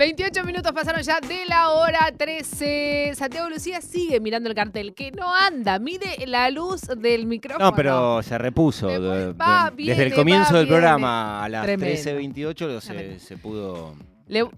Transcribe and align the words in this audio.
28 0.00 0.44
minutos 0.44 0.72
pasaron 0.72 1.02
ya 1.02 1.20
de 1.20 1.44
la 1.46 1.68
hora 1.72 2.10
13. 2.16 3.12
Santiago 3.14 3.50
Lucía 3.50 3.82
sigue 3.82 4.18
mirando 4.18 4.48
el 4.48 4.54
cartel, 4.54 4.94
que 4.94 5.12
no 5.12 5.26
anda, 5.34 5.78
mide 5.78 6.26
la 6.26 6.48
luz 6.48 6.80
del 6.96 7.26
micrófono. 7.26 7.66
No, 7.66 7.76
pero 7.76 8.22
se 8.22 8.38
repuso. 8.38 8.86
De- 8.86 9.34
va, 9.34 9.68
viene, 9.68 9.92
desde 9.92 10.06
el 10.06 10.14
comienzo 10.14 10.54
va, 10.54 10.58
del 10.60 10.68
viene. 10.68 10.80
programa 10.80 11.44
a 11.44 11.48
las 11.50 11.64
Tremendo. 11.64 12.00
13.28 12.00 12.80
se, 12.80 13.18
se 13.18 13.36
pudo... 13.36 13.94
Le- 14.26 14.48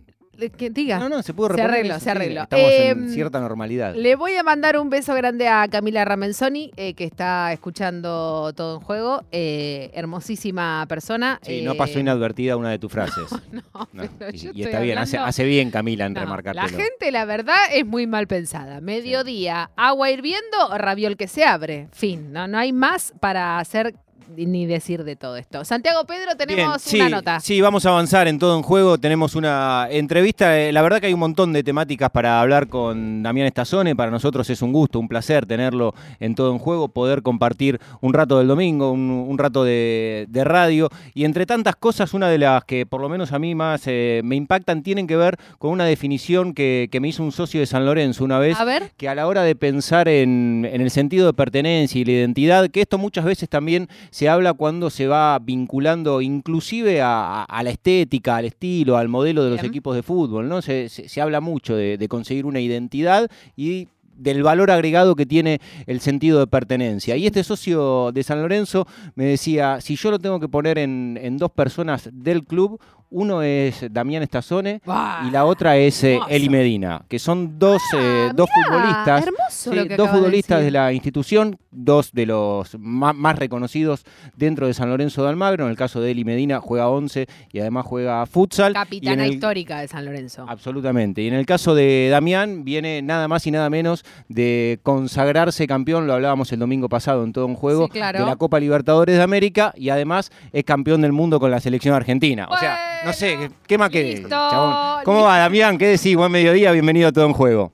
que 0.50 0.70
diga. 0.70 0.98
No, 0.98 1.08
no, 1.08 1.22
se 1.22 1.32
pudo 1.34 1.54
Se 1.54 1.62
arregló, 1.62 1.98
se 2.00 2.10
arregló. 2.10 2.42
Estamos 2.42 2.70
Em, 2.70 3.04
en 3.04 3.10
cierta 3.10 3.40
normalidad. 3.40 3.94
Le 3.94 4.16
voy 4.16 4.34
a 4.34 4.42
mandar 4.42 4.78
un 4.78 4.90
beso 4.90 5.14
grande 5.14 5.48
a 5.48 5.68
Camila 5.68 6.04
Ramenzoni, 6.04 6.72
eh, 6.76 6.94
que 6.94 7.04
está 7.04 7.52
escuchando 7.52 8.52
todo 8.54 8.76
en 8.76 8.80
juego. 8.80 9.24
Eh, 9.30 9.90
hermosísima 9.94 10.84
persona. 10.88 11.38
Sí, 11.42 11.62
no 11.62 11.72
eh, 11.72 11.76
pasó 11.76 11.98
inadvertida 11.98 12.56
una 12.56 12.70
de 12.70 12.78
tus 12.78 12.90
frases. 12.92 13.30
No, 13.50 13.62
No, 13.92 14.04
pero 14.18 14.30
y, 14.32 14.38
yo 14.38 14.50
y 14.54 14.62
estoy 14.62 14.64
está 14.64 14.80
bien, 14.80 14.98
hace, 14.98 15.44
bien 15.44 15.70
Camila 15.70 16.06
en 16.06 16.14
remarcártelo. 16.14 16.66
La 16.78 16.84
gente, 16.84 17.10
la 17.12 17.24
verdad, 17.24 17.56
es 17.72 17.86
muy 17.86 18.06
mal 18.06 18.26
pensada. 18.26 18.80
Mediodía, 18.80 19.70
agua 19.76 20.10
hirviendo, 20.10 20.76
raviol 20.76 21.16
que 21.16 21.28
se 21.28 21.44
abre. 21.44 21.88
Fin, 21.92 22.32
no, 22.32 22.48
no 22.48 22.58
hay 22.58 22.72
más 22.72 23.12
para 23.20 23.58
hacer 23.58 23.94
ni 24.36 24.66
decir 24.66 25.04
de 25.04 25.16
todo 25.16 25.36
esto. 25.36 25.64
Santiago 25.64 26.04
Pedro, 26.06 26.36
tenemos 26.36 26.66
Bien, 26.66 26.78
sí, 26.80 27.00
una 27.00 27.08
nota. 27.08 27.40
Sí, 27.40 27.60
vamos 27.60 27.86
a 27.86 27.90
avanzar 27.90 28.28
en 28.28 28.38
todo 28.38 28.56
en 28.56 28.62
juego. 28.62 28.98
Tenemos 28.98 29.34
una 29.34 29.88
entrevista. 29.90 30.58
Eh, 30.60 30.72
La 30.72 30.82
verdad 30.82 31.00
que 31.00 31.06
hay 31.06 31.14
un 31.14 31.20
montón 31.20 31.52
de 31.52 31.62
temáticas 31.62 32.10
para 32.10 32.40
hablar 32.40 32.68
con 32.68 33.22
Damián 33.22 33.46
Estazone. 33.46 33.94
Para 33.96 34.10
nosotros 34.10 34.48
es 34.50 34.62
un 34.62 34.72
gusto, 34.72 34.98
un 34.98 35.08
placer 35.08 35.46
tenerlo 35.46 35.94
en 36.20 36.34
todo 36.34 36.52
en 36.52 36.58
juego, 36.58 36.88
poder 36.88 37.22
compartir 37.22 37.80
un 38.00 38.12
rato 38.14 38.38
del 38.38 38.48
domingo, 38.48 38.90
un, 38.92 39.10
un 39.10 39.38
rato 39.38 39.64
de, 39.64 40.26
de 40.28 40.44
radio. 40.44 40.88
Y 41.14 41.24
entre 41.24 41.46
tantas 41.46 41.76
cosas, 41.76 42.14
una 42.14 42.28
de 42.28 42.38
las 42.38 42.64
que 42.64 42.86
por 42.86 43.00
lo 43.00 43.08
menos 43.08 43.32
a 43.32 43.38
mí 43.38 43.54
más 43.54 43.82
eh, 43.86 44.20
me 44.24 44.36
impactan 44.36 44.82
tienen 44.82 45.06
que 45.06 45.16
ver 45.16 45.36
con 45.58 45.70
una 45.70 45.84
definición 45.84 46.54
que, 46.54 46.88
que 46.90 47.00
me 47.00 47.08
hizo 47.08 47.22
un 47.22 47.32
socio 47.32 47.60
de 47.60 47.66
San 47.66 47.84
Lorenzo 47.86 48.24
una 48.24 48.38
vez 48.38 48.58
A 48.58 48.64
ver, 48.64 48.92
que 48.96 49.08
a 49.08 49.14
la 49.14 49.26
hora 49.26 49.42
de 49.42 49.54
pensar 49.54 50.08
en, 50.08 50.68
en 50.70 50.80
el 50.80 50.90
sentido 50.90 51.26
de 51.26 51.32
pertenencia 51.32 52.00
y 52.00 52.04
la 52.04 52.12
identidad, 52.12 52.68
que 52.68 52.80
esto 52.82 52.98
muchas 52.98 53.24
veces 53.24 53.48
también 53.48 53.88
se 54.10 54.21
habla 54.28 54.52
cuando 54.52 54.90
se 54.90 55.06
va 55.06 55.38
vinculando 55.38 56.20
inclusive 56.20 57.00
a, 57.02 57.46
la 57.62 57.70
estética, 57.70 58.36
al 58.36 58.44
estilo, 58.46 58.96
al 58.96 59.08
modelo 59.08 59.44
de 59.44 59.50
los 59.50 59.60
equipos 59.68 59.94
de 59.96 60.02
fútbol, 60.02 60.48
¿no? 60.48 60.62
Se, 60.62 60.88
se- 60.88 61.08
se 61.08 61.20
habla 61.20 61.40
mucho 61.40 61.76
de, 61.76 61.96
de 61.98 62.08
conseguir 62.08 62.46
una 62.46 62.60
identidad 62.60 63.30
y 63.56 63.88
del 64.16 64.42
valor 64.42 64.70
agregado 64.70 65.16
que 65.16 65.26
tiene 65.26 65.60
el 65.86 66.00
sentido 66.00 66.38
de 66.38 66.46
pertenencia. 66.46 67.16
Y 67.16 67.26
este 67.26 67.42
socio 67.42 68.12
de 68.12 68.22
San 68.22 68.40
Lorenzo 68.42 68.86
me 69.14 69.24
decía, 69.24 69.80
si 69.80 69.96
yo 69.96 70.10
lo 70.10 70.18
tengo 70.18 70.38
que 70.38 70.48
poner 70.48 70.78
en, 70.78 71.18
en 71.20 71.38
dos 71.38 71.50
personas 71.50 72.08
del 72.12 72.44
club, 72.44 72.78
uno 73.12 73.42
es 73.42 73.84
Damián 73.90 74.22
Estazone 74.22 74.80
y 75.26 75.30
la 75.30 75.44
otra 75.44 75.76
es 75.76 76.02
eh. 76.04 76.18
Eli 76.28 76.48
Medina, 76.48 77.02
que 77.08 77.18
son 77.18 77.58
dos, 77.58 77.80
eh, 77.96 78.28
Ah, 78.30 78.32
dos 78.34 78.48
mirá, 78.56 78.66
futbolistas. 78.68 79.22
Hermoso 79.26 79.42
Sí, 79.50 79.76
lo 79.76 79.86
que 79.86 79.96
dos 79.96 80.10
futbolistas 80.10 80.60
de, 80.62 80.70
la 80.70 80.92
institución, 80.92 81.56
dos 81.70 82.10
de 82.12 82.26
los 82.26 82.76
más, 82.78 83.14
más 83.14 83.38
reconocidos 83.38 84.04
dentro 84.36 84.66
de 84.66 84.74
San 84.74 84.88
Lorenzo 84.90 85.22
de 85.22 85.28
Almagro. 85.28 85.64
En 85.64 85.70
el 85.70 85.76
caso 85.76 86.00
de 86.00 86.10
Eli 86.10 86.24
Medina, 86.24 86.60
juega 86.60 86.88
11 86.88 87.26
y 87.52 87.60
además 87.60 87.86
juega 87.86 88.24
futsal. 88.26 88.72
Capitana 88.72 89.24
el- 89.26 89.34
histórica 89.34 89.80
de 89.80 89.88
San 89.88 90.04
Lorenzo. 90.04 90.46
Absolutamente. 90.48 91.22
Y 91.22 91.28
en 91.28 91.34
el 91.34 91.46
caso 91.46 91.74
de 91.74 92.08
Damián, 92.10 92.64
viene 92.64 93.02
nada 93.02 93.28
más 93.28 93.46
y 93.46 93.50
nada 93.50 93.68
menos 93.70 94.04
de 94.28 94.80
consagrarse 94.82 95.66
campeón, 95.66 96.06
lo 96.06 96.14
hablábamos 96.14 96.50
el 96.52 96.58
domingo 96.58 96.88
pasado 96.88 97.24
en 97.24 97.32
todo 97.32 97.46
un 97.46 97.54
juego, 97.54 97.84
Sí, 97.86 97.90
claro. 97.92 98.20
de 98.20 98.26
la 98.26 98.36
Copa 98.36 98.58
Libertadores 98.60 99.16
de 99.16 99.22
América 99.22 99.72
y 99.76 99.90
además 99.90 100.30
es 100.52 100.64
campeón 100.64 101.02
del 101.02 101.12
mundo 101.12 101.38
con 101.40 101.50
la 101.50 101.60
selección 101.60 101.94
argentina. 101.94 102.46
O 102.50 102.56
sea, 102.56 102.78
no 103.04 103.12
sé, 103.12 103.50
¿qué 103.66 103.78
más 103.78 103.90
querés, 103.90 104.14
listo, 104.20 104.28
chabón? 104.28 105.04
¿Cómo 105.04 105.18
listo. 105.18 105.28
va, 105.28 105.38
Damián? 105.38 105.78
¿Qué 105.78 105.86
decís? 105.88 106.16
Buen 106.16 106.32
mediodía, 106.32 106.72
bienvenido 106.72 107.08
a 107.08 107.12
todo 107.12 107.26
en 107.26 107.32
juego. 107.32 107.72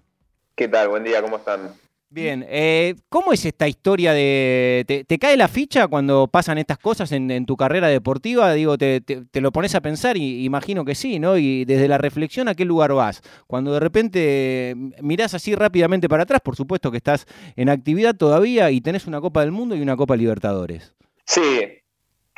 ¿Qué 0.55 0.69
tal? 0.69 0.89
Buen 0.89 1.05
día, 1.05 1.21
¿cómo 1.23 1.37
están? 1.37 1.73
Bien, 2.11 2.43
eh, 2.49 2.95
¿cómo 3.11 3.35
es 3.35 3.45
esta 3.45 3.69
historia 3.69 4.15
de... 4.15 4.83
Te, 4.89 5.05
te 5.05 5.19
cae 5.19 5.37
la 5.37 5.47
ficha 5.47 5.89
cuando 5.89 6.27
pasan 6.27 6.57
estas 6.57 6.79
cosas 6.79 7.13
en, 7.13 7.31
en 7.31 7.45
tu 7.45 7.55
carrera 7.55 7.89
deportiva? 7.89 8.51
Digo, 8.55 8.79
te, 8.79 9.03
te- 9.03 9.27
te 9.31 9.41
lo 9.43 9.53
pones 9.53 9.75
a 9.75 9.83
pensar 9.83 10.17
y 10.17 10.43
imagino 10.47 10.87
que 10.87 10.95
sí, 10.95 11.19
¿no? 11.19 11.37
Y 11.37 11.67
desde 11.67 11.87
la 11.87 11.99
reflexión, 11.99 12.49
¿a 12.49 12.55
qué 12.55 12.65
lugar 12.65 12.95
vas? 12.95 13.21
Cuando 13.47 13.75
de 13.75 13.81
repente 13.81 14.75
mirás 15.03 15.35
así 15.35 15.55
rápidamente 15.55 16.09
para 16.09 16.23
atrás, 16.23 16.41
por 16.43 16.57
supuesto 16.57 16.91
que 16.91 16.97
estás 16.97 17.27
en 17.57 17.69
actividad 17.69 18.15
todavía 18.17 18.71
y 18.71 18.81
tenés 18.81 19.07
una 19.07 19.21
Copa 19.21 19.43
del 19.43 19.53
Mundo 19.53 19.77
y 19.77 19.83
una 19.83 19.95
Copa 19.97 20.17
Libertadores. 20.17 20.95
Sí, 21.27 21.43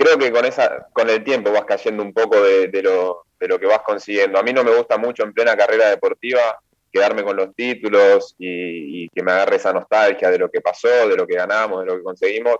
creo 0.01 0.17
que 0.17 0.33
con 0.33 0.47
esa, 0.47 0.87
con 0.95 1.11
el 1.11 1.23
tiempo 1.23 1.53
vas 1.53 1.67
cayendo 1.67 2.03
un 2.03 2.15
poco 2.15 2.41
de, 2.41 2.71
lo, 2.83 3.27
de 3.39 3.49
lo 3.49 3.59
que 3.59 3.67
vas 3.67 3.81
consiguiendo. 3.81 4.39
A 4.39 4.43
mí 4.43 4.51
no 4.51 4.65
me 4.65 4.75
gusta 4.75 4.97
mucho 4.97 5.25
en 5.25 5.35
plena 5.35 5.55
carrera 5.55 5.91
deportiva 5.91 6.59
quedarme 6.91 7.23
con 7.23 7.37
los 7.37 7.55
títulos 7.55 8.35
y, 8.39 9.05
y 9.05 9.09
que 9.11 9.23
me 9.23 9.33
agarre 9.33 9.57
esa 9.57 9.75
nostalgia 9.75 10.31
de 10.31 10.39
lo 10.39 10.51
que 10.51 10.63
pasó, 10.63 10.89
de 11.07 11.17
lo 11.17 11.27
que 11.27 11.35
ganamos, 11.35 11.81
de 11.81 11.87
lo 11.87 11.97
que 11.99 12.03
conseguimos, 12.03 12.57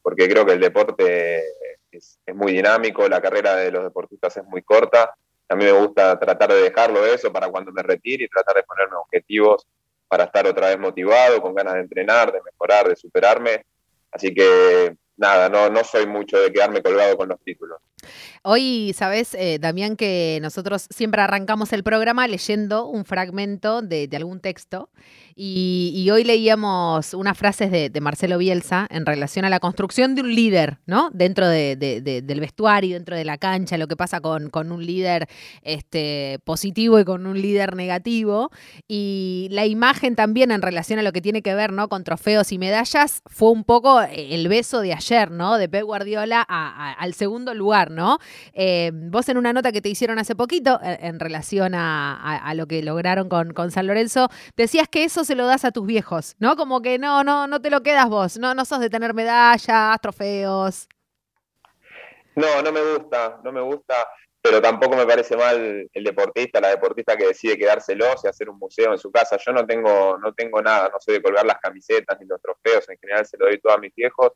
porque 0.00 0.28
creo 0.28 0.46
que 0.46 0.52
el 0.52 0.60
deporte 0.60 1.42
es, 1.90 2.20
es 2.24 2.34
muy 2.34 2.52
dinámico, 2.52 3.08
la 3.08 3.20
carrera 3.20 3.56
de 3.56 3.72
los 3.72 3.82
deportistas 3.82 4.36
es 4.36 4.44
muy 4.44 4.62
corta. 4.62 5.16
A 5.48 5.56
mí 5.56 5.64
me 5.64 5.72
gusta 5.72 6.16
tratar 6.20 6.52
de 6.52 6.62
dejarlo 6.62 7.04
eso 7.04 7.32
para 7.32 7.48
cuando 7.48 7.72
me 7.72 7.82
retire 7.82 8.24
y 8.24 8.28
tratar 8.28 8.54
de 8.54 8.62
ponerme 8.62 8.94
objetivos 8.96 9.66
para 10.06 10.24
estar 10.24 10.46
otra 10.46 10.68
vez 10.68 10.78
motivado, 10.78 11.42
con 11.42 11.56
ganas 11.56 11.74
de 11.74 11.80
entrenar, 11.80 12.32
de 12.32 12.40
mejorar, 12.40 12.88
de 12.88 12.94
superarme. 12.94 13.64
Así 14.12 14.32
que 14.32 14.96
nada, 15.16 15.48
no, 15.48 15.70
no 15.70 15.84
soy 15.84 16.06
mucho 16.06 16.38
de 16.38 16.52
quedarme 16.52 16.82
colgado 16.82 17.16
con 17.16 17.28
los 17.28 17.40
títulos. 17.40 17.78
Hoy, 18.42 18.92
sabes, 18.94 19.34
eh, 19.34 19.58
Damián, 19.58 19.96
que 19.96 20.38
nosotros 20.42 20.86
siempre 20.90 21.22
arrancamos 21.22 21.72
el 21.72 21.82
programa 21.82 22.28
leyendo 22.28 22.86
un 22.86 23.04
fragmento 23.04 23.80
de, 23.80 24.08
de 24.08 24.16
algún 24.16 24.40
texto 24.40 24.90
y, 25.36 26.08
hoy 26.12 26.22
leíamos 26.22 27.14
unas 27.14 27.36
frases 27.36 27.70
de, 27.70 27.90
Marcelo 28.00 28.38
Bielsa 28.38 28.86
en 28.90 29.06
relación 29.06 29.44
a 29.44 29.48
la 29.50 29.60
construcción 29.60 30.14
de 30.14 30.20
un 30.22 30.34
líder, 30.34 30.78
¿no? 30.86 31.10
Dentro 31.12 31.48
de- 31.48 31.74
de- 31.74 32.00
de- 32.02 32.20
del 32.22 32.40
vestuario, 32.40 32.94
dentro 32.94 33.16
de 33.16 33.24
la 33.24 33.38
cancha, 33.38 33.78
lo 33.78 33.88
que 33.88 33.96
pasa 33.96 34.20
con, 34.20 34.50
un 34.54 34.84
líder 34.84 35.26
este, 35.62 36.38
positivo 36.44 36.98
y 37.00 37.04
con 37.04 37.26
un 37.26 37.40
líder 37.40 37.76
negativo. 37.76 38.50
Y 38.86 39.48
la 39.50 39.66
imagen 39.66 40.16
también 40.16 40.50
en 40.50 40.62
relación 40.62 40.98
a 40.98 41.02
lo 41.02 41.12
que 41.12 41.22
tiene 41.22 41.42
que 41.42 41.54
ver, 41.54 41.72
¿no? 41.72 41.88
Con 41.88 42.04
trofeos 42.04 42.52
y 42.52 42.58
medallas 42.58 43.22
fue 43.26 43.50
un 43.50 43.64
poco 43.64 44.02
el 44.02 44.48
beso 44.48 44.80
de 44.80 44.92
ayer, 44.92 45.30
¿no? 45.30 45.56
De 45.56 45.68
Pep 45.68 45.84
Guardiola 45.84 46.42
al 46.42 47.14
segundo 47.14 47.54
lugar, 47.54 47.90
¿no? 47.90 48.18
Eh, 48.52 48.90
vos 48.92 49.28
en 49.28 49.38
una 49.38 49.52
nota 49.52 49.72
que 49.72 49.80
te 49.80 49.88
hicieron 49.88 50.18
hace 50.18 50.34
poquito 50.34 50.78
eh, 50.82 50.98
en 51.02 51.18
relación 51.18 51.74
a, 51.74 52.52
lo 52.54 52.66
que 52.66 52.82
lograron 52.82 53.28
con 53.28 53.70
San 53.70 53.86
Lorenzo, 53.86 54.28
decías 54.56 54.86
que 54.88 55.04
eso 55.04 55.23
se 55.24 55.34
lo 55.34 55.46
das 55.46 55.64
a 55.64 55.72
tus 55.72 55.86
viejos, 55.86 56.36
¿no? 56.38 56.56
Como 56.56 56.82
que 56.82 56.98
no, 56.98 57.24
no, 57.24 57.46
no 57.46 57.60
te 57.60 57.70
lo 57.70 57.82
quedas 57.82 58.08
vos, 58.08 58.38
no, 58.38 58.54
no 58.54 58.64
sos 58.64 58.80
de 58.80 58.90
tener 58.90 59.14
medallas, 59.14 60.00
trofeos. 60.00 60.88
No, 62.36 62.62
no 62.62 62.72
me 62.72 62.80
gusta, 62.82 63.40
no 63.44 63.52
me 63.52 63.60
gusta, 63.60 64.06
pero 64.42 64.60
tampoco 64.60 64.96
me 64.96 65.06
parece 65.06 65.36
mal 65.36 65.88
el 65.92 66.04
deportista, 66.04 66.60
la 66.60 66.68
deportista 66.68 67.16
que 67.16 67.28
decide 67.28 67.56
quedárselos 67.56 68.24
y 68.24 68.28
hacer 68.28 68.50
un 68.50 68.58
museo 68.58 68.92
en 68.92 68.98
su 68.98 69.10
casa. 69.10 69.36
Yo 69.36 69.52
no 69.52 69.64
tengo, 69.66 70.18
no 70.18 70.34
tengo 70.34 70.60
nada, 70.60 70.88
no 70.88 71.00
soy 71.00 71.14
de 71.14 71.22
colgar 71.22 71.46
las 71.46 71.60
camisetas 71.60 72.18
ni 72.20 72.26
los 72.26 72.42
trofeos, 72.42 72.88
en 72.88 72.98
general 72.98 73.24
se 73.24 73.38
lo 73.38 73.46
doy 73.46 73.60
todo 73.60 73.72
a 73.72 73.78
mis 73.78 73.94
viejos. 73.94 74.32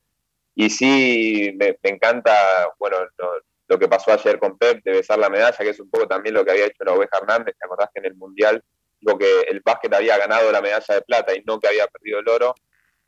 Y 0.55 0.71
sí, 0.71 1.57
me, 1.57 1.79
encanta, 1.83 2.35
bueno, 2.79 2.97
lo, 3.17 3.43
lo 3.69 3.79
que 3.79 3.87
pasó 3.87 4.13
ayer 4.13 4.39
con 4.39 4.57
Pep, 4.57 4.83
de 4.83 4.93
besar 4.93 5.19
la 5.19 5.29
medalla, 5.29 5.57
que 5.59 5.71
es 5.71 5.79
un 5.81 5.91
poco 5.91 6.09
también 6.09 6.35
lo 6.35 6.45
que 6.45 6.53
había 6.53 6.67
hecho 6.67 6.85
la 6.85 6.95
Oveja 6.95 7.19
Hernández, 7.19 7.55
¿te 7.59 7.67
acordás 7.67 7.91
que 7.93 8.01
en 8.01 8.07
el 8.07 8.15
Mundial 8.15 8.65
dijo 9.01 9.19
que 9.19 9.41
el 9.49 9.61
básquet 9.65 9.93
había 9.95 10.19
ganado 10.19 10.51
la 10.51 10.61
medalla 10.61 10.95
de 10.95 11.03
plata 11.03 11.35
y 11.35 11.43
no 11.45 11.59
que 11.59 11.69
había 11.69 11.87
perdido 11.87 12.21
el 12.21 12.29
oro? 12.29 12.55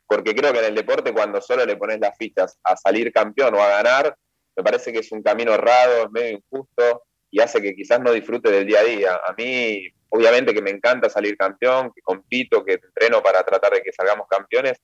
Porque 0.07 0.35
creo 0.35 0.51
que 0.51 0.59
en 0.59 0.65
el 0.65 0.75
deporte 0.75 1.13
cuando 1.13 1.41
solo 1.41 1.65
le 1.65 1.77
pones 1.77 1.99
las 1.99 2.17
fichas 2.17 2.59
a 2.63 2.75
salir 2.75 3.11
campeón 3.11 3.55
o 3.55 3.61
a 3.61 3.69
ganar, 3.69 4.15
me 4.55 4.63
parece 4.63 4.91
que 4.91 4.99
es 4.99 5.11
un 5.11 5.23
camino 5.23 5.53
errado, 5.53 6.03
es 6.03 6.11
medio 6.11 6.37
injusto 6.37 7.03
y 7.29 7.39
hace 7.39 7.61
que 7.61 7.73
quizás 7.73 8.01
no 8.01 8.11
disfrute 8.11 8.51
del 8.51 8.65
día 8.65 8.81
a 8.81 8.83
día. 8.83 9.21
A 9.25 9.33
mí, 9.33 9.87
obviamente 10.09 10.53
que 10.53 10.61
me 10.61 10.71
encanta 10.71 11.09
salir 11.09 11.37
campeón, 11.37 11.91
que 11.95 12.01
compito, 12.01 12.63
que 12.65 12.73
entreno 12.73 13.23
para 13.23 13.43
tratar 13.43 13.73
de 13.73 13.81
que 13.81 13.93
salgamos 13.93 14.27
campeones, 14.27 14.77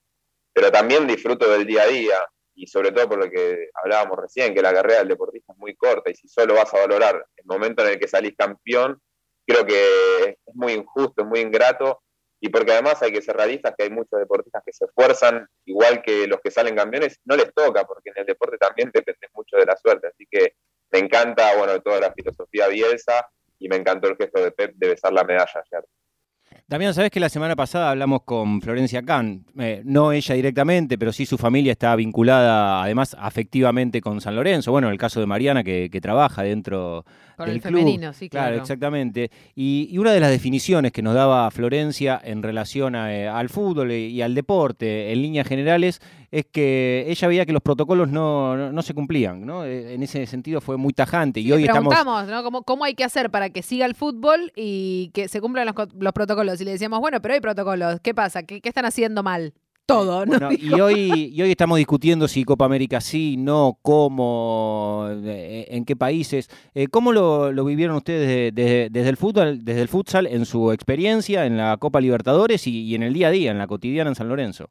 pero 0.52 0.72
también 0.72 1.06
disfruto 1.06 1.50
del 1.50 1.66
día 1.66 1.82
a 1.82 1.86
día 1.86 2.16
y 2.54 2.66
sobre 2.66 2.90
todo 2.90 3.08
por 3.08 3.18
lo 3.18 3.30
que 3.30 3.68
hablábamos 3.74 4.18
recién, 4.18 4.54
que 4.54 4.62
la 4.62 4.72
carrera 4.72 5.00
del 5.00 5.08
deportista 5.08 5.52
es 5.52 5.58
muy 5.58 5.76
corta 5.76 6.10
y 6.10 6.14
si 6.14 6.26
solo 6.26 6.54
vas 6.54 6.72
a 6.74 6.78
valorar 6.78 7.24
el 7.36 7.44
momento 7.44 7.84
en 7.84 7.90
el 7.90 8.00
que 8.00 8.08
salís 8.08 8.34
campeón, 8.36 9.00
creo 9.48 9.64
que 9.64 10.36
es 10.46 10.54
muy 10.54 10.74
injusto, 10.74 11.22
es 11.22 11.26
muy 11.26 11.40
ingrato 11.40 12.02
y 12.38 12.50
porque 12.50 12.72
además 12.72 13.02
hay 13.02 13.12
que 13.12 13.22
ser 13.22 13.34
realistas 13.34 13.74
que 13.76 13.84
hay 13.84 13.90
muchos 13.90 14.20
deportistas 14.20 14.62
que 14.64 14.72
se 14.74 14.84
esfuerzan 14.84 15.48
igual 15.64 16.02
que 16.02 16.26
los 16.26 16.38
que 16.40 16.50
salen 16.50 16.76
campeones, 16.76 17.18
no 17.24 17.34
les 17.34 17.52
toca 17.54 17.84
porque 17.84 18.10
en 18.10 18.18
el 18.18 18.26
deporte 18.26 18.58
también 18.58 18.90
depende 18.92 19.26
mucho 19.32 19.56
de 19.56 19.64
la 19.64 19.76
suerte, 19.76 20.08
así 20.08 20.26
que 20.30 20.54
me 20.90 20.98
encanta, 20.98 21.56
bueno, 21.56 21.80
toda 21.80 21.98
la 21.98 22.12
filosofía 22.12 22.68
Bielsa 22.68 23.26
y 23.58 23.68
me 23.68 23.76
encantó 23.76 24.08
el 24.08 24.16
gesto 24.16 24.42
de 24.42 24.52
Pep 24.52 24.74
de 24.76 24.88
besar 24.88 25.12
la 25.12 25.24
medalla 25.24 25.62
ayer. 25.64 25.84
Damián, 26.66 26.92
sabes 26.92 27.10
que 27.10 27.18
la 27.18 27.30
semana 27.30 27.56
pasada 27.56 27.90
hablamos 27.90 28.24
con 28.24 28.60
Florencia 28.60 29.02
Kahn, 29.02 29.46
eh, 29.58 29.80
no 29.86 30.12
ella 30.12 30.34
directamente, 30.34 30.98
pero 30.98 31.12
sí 31.12 31.24
su 31.24 31.38
familia 31.38 31.72
está 31.72 31.96
vinculada 31.96 32.82
además 32.82 33.16
afectivamente 33.18 34.02
con 34.02 34.20
San 34.20 34.36
Lorenzo. 34.36 34.70
Bueno, 34.70 34.90
el 34.90 34.98
caso 34.98 35.18
de 35.18 35.26
Mariana 35.26 35.64
que, 35.64 35.88
trabaja 36.02 36.42
dentro 36.42 37.06
con 37.38 37.48
el 37.48 37.60
femenino, 37.60 38.12
sí, 38.12 38.28
claro. 38.28 38.48
Claro, 38.48 38.62
exactamente. 38.62 39.30
Y, 39.54 39.96
una 39.98 40.12
de 40.12 40.20
las 40.20 40.30
definiciones 40.30 40.92
que 40.92 41.02
nos 41.02 41.14
daba 41.14 41.50
Florencia 41.50 42.20
en 42.22 42.42
relación 42.42 42.94
eh, 42.94 43.28
al 43.28 43.48
fútbol 43.48 43.92
y 43.92 44.20
al 44.22 44.34
deporte 44.34 45.12
en 45.12 45.22
líneas 45.22 45.46
generales 45.46 46.00
es 46.30 46.44
que 46.46 47.06
ella 47.08 47.28
veía 47.28 47.46
que 47.46 47.52
los 47.52 47.62
protocolos 47.62 48.08
no, 48.10 48.82
se 48.82 48.94
cumplían, 48.94 49.46
¿no? 49.46 49.64
Eh, 49.64 49.94
en 49.94 50.02
ese 50.02 50.26
sentido 50.26 50.60
fue 50.60 50.76
muy 50.76 50.92
tajante. 50.92 51.40
y 51.40 51.50
hoy 51.50 51.64
preguntamos, 51.64 52.26
¿no? 52.26 52.42
¿Cómo, 52.42 52.62
¿Cómo, 52.62 52.84
hay 52.84 52.94
que 52.94 53.04
hacer 53.04 53.30
para 53.30 53.50
que 53.50 53.62
siga 53.62 53.86
el 53.86 53.94
fútbol 53.94 54.52
y 54.54 55.10
que 55.14 55.28
se 55.28 55.40
cumplan 55.40 55.66
los, 55.66 56.12
protocolos? 56.12 56.60
Y 56.60 56.64
le 56.64 56.72
decíamos, 56.72 57.00
bueno, 57.00 57.20
pero 57.22 57.34
hay 57.34 57.40
protocolos, 57.40 58.00
¿qué 58.00 58.14
pasa? 58.14 58.42
¿Qué, 58.42 58.60
están 58.62 58.84
haciendo 58.84 59.22
mal? 59.22 59.54
Todo, 59.88 60.26
¿no? 60.26 60.52
y, 60.52 60.68
hoy, 60.82 61.32
y 61.32 61.40
hoy 61.40 61.50
estamos 61.50 61.78
discutiendo 61.78 62.28
si 62.28 62.44
Copa 62.44 62.66
América 62.66 63.00
sí, 63.00 63.38
no, 63.38 63.78
cómo, 63.80 65.08
eh, 65.24 65.64
en 65.70 65.86
qué 65.86 65.96
países. 65.96 66.50
Eh, 66.74 66.88
¿Cómo 66.88 67.10
lo, 67.10 67.64
vivieron 67.64 67.96
ustedes 67.96 68.54
desde, 68.54 69.08
el 69.08 69.16
fútbol, 69.16 69.64
desde 69.64 69.80
el 69.80 69.88
futsal 69.88 70.26
en 70.26 70.44
su 70.44 70.72
experiencia 70.72 71.46
en 71.46 71.56
la 71.56 71.78
Copa 71.78 72.02
Libertadores 72.02 72.66
y 72.66 72.94
en 72.94 73.02
el 73.02 73.14
día 73.14 73.28
a 73.28 73.30
día, 73.30 73.50
en 73.50 73.56
la 73.56 73.66
cotidiana 73.66 74.10
en 74.10 74.14
San 74.14 74.28
Lorenzo? 74.28 74.68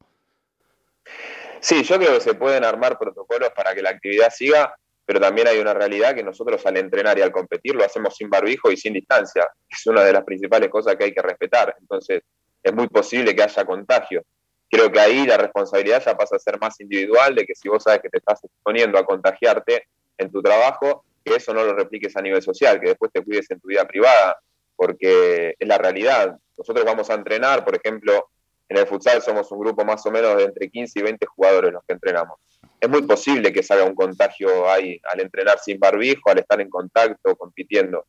Sí, 1.62 1.81
yo 1.81 1.98
creo 1.98 2.14
que 2.14 2.22
se 2.22 2.36
pueden 2.36 2.64
armar 2.64 3.00
protocolos 3.00 3.50
para 3.56 3.74
que 3.74 3.81
la 3.81 3.90
actividad 3.90 4.30
siga, 4.30 4.75
pero 5.04 5.19
también 5.19 5.48
hay 5.48 5.58
una 5.58 5.74
realidad 5.74 6.14
que 6.14 6.22
nosotros 6.22 6.64
al 6.68 6.78
entrenar 6.78 7.18
y 7.18 7.24
al 7.24 7.31
competir 7.31 7.74
lo 7.74 7.84
hacemos 7.84 8.16
sin 8.16 8.30
barbijo 8.30 8.72
y 8.72 8.78
sin 8.78 8.94
distancia. 8.94 9.50
Es 9.68 9.88
una 9.88 10.04
de 10.04 10.14
las 10.14 10.24
principales 10.24 10.69
cosas 10.69 10.96
que 10.96 11.06
hay 11.06 11.12
que 11.12 11.24
respetar. 11.24 11.75
Entonces, 11.80 12.22
es 12.62 12.72
muy 12.72 12.88
posible 12.88 13.36
que 13.36 13.42
haya 13.42 13.66
contagio. 13.66 14.24
Creo 14.69 14.92
que 14.92 15.00
ahí 15.00 15.25
la 15.25 15.38
responsabilidad 15.38 16.04
ya 16.04 16.18
pasa 16.18 16.36
a 16.36 16.40
ser 16.40 16.60
más 16.60 16.80
individual, 16.80 17.36
de 17.36 17.46
que 17.46 17.56
si 17.56 17.69
vos 17.69 17.84
sabes 17.84 18.02
que 18.02 18.10
te 18.10 18.18
estás 18.18 18.44
exponiendo 18.44 18.98
a 18.98 19.06
contagiarte 19.06 19.88
en 20.18 20.31
tu 20.31 20.42
trabajo, 20.42 21.06
que 21.24 21.36
eso 21.36 21.54
no 21.54 21.64
lo 21.64 21.74
repliques 21.74 22.16
a 22.18 22.22
nivel 22.22 22.42
social, 22.42 22.80
que 22.80 22.90
después 22.90 23.12
te 23.12 23.24
cuides 23.24 23.50
en 23.52 23.60
tu 23.60 23.68
vida 23.69 23.86
privada, 23.86 24.38
porque 24.75 25.56
es 25.58 25.68
la 25.68 25.78
realidad. 25.78 26.38
Nosotros 26.58 26.86
vamos 26.86 27.10
a 27.10 27.14
entrenar, 27.14 27.64
por 27.64 27.75
ejemplo, 27.75 28.30
en 28.69 28.78
el 28.78 28.88
futsal 28.88 29.22
somos 29.22 29.50
un 29.52 29.60
grupo 29.60 29.86
más 29.86 30.06
o 30.06 30.12
menos 30.12 30.36
de 30.38 30.44
entre 30.44 30.69
15 30.69 31.00
y 31.00 31.02
20 31.02 31.25
jugadores 31.28 31.72
los 31.72 31.84
que 31.86 31.94
entrenamos. 31.94 32.40
Es 32.80 32.90
muy 32.90 33.04
posible 33.04 33.54
que 33.54 33.64
salga 33.64 33.86
un 33.86 33.96
contagio 33.96 34.69
ahí 34.69 35.00
al 35.12 35.22
entrenar 35.22 35.60
sin 35.60 35.80
barbijo, 35.80 36.30
al 36.30 36.40
estar 36.40 36.60
en 36.60 36.69
contacto, 36.69 37.36
compitiendo. 37.36 38.06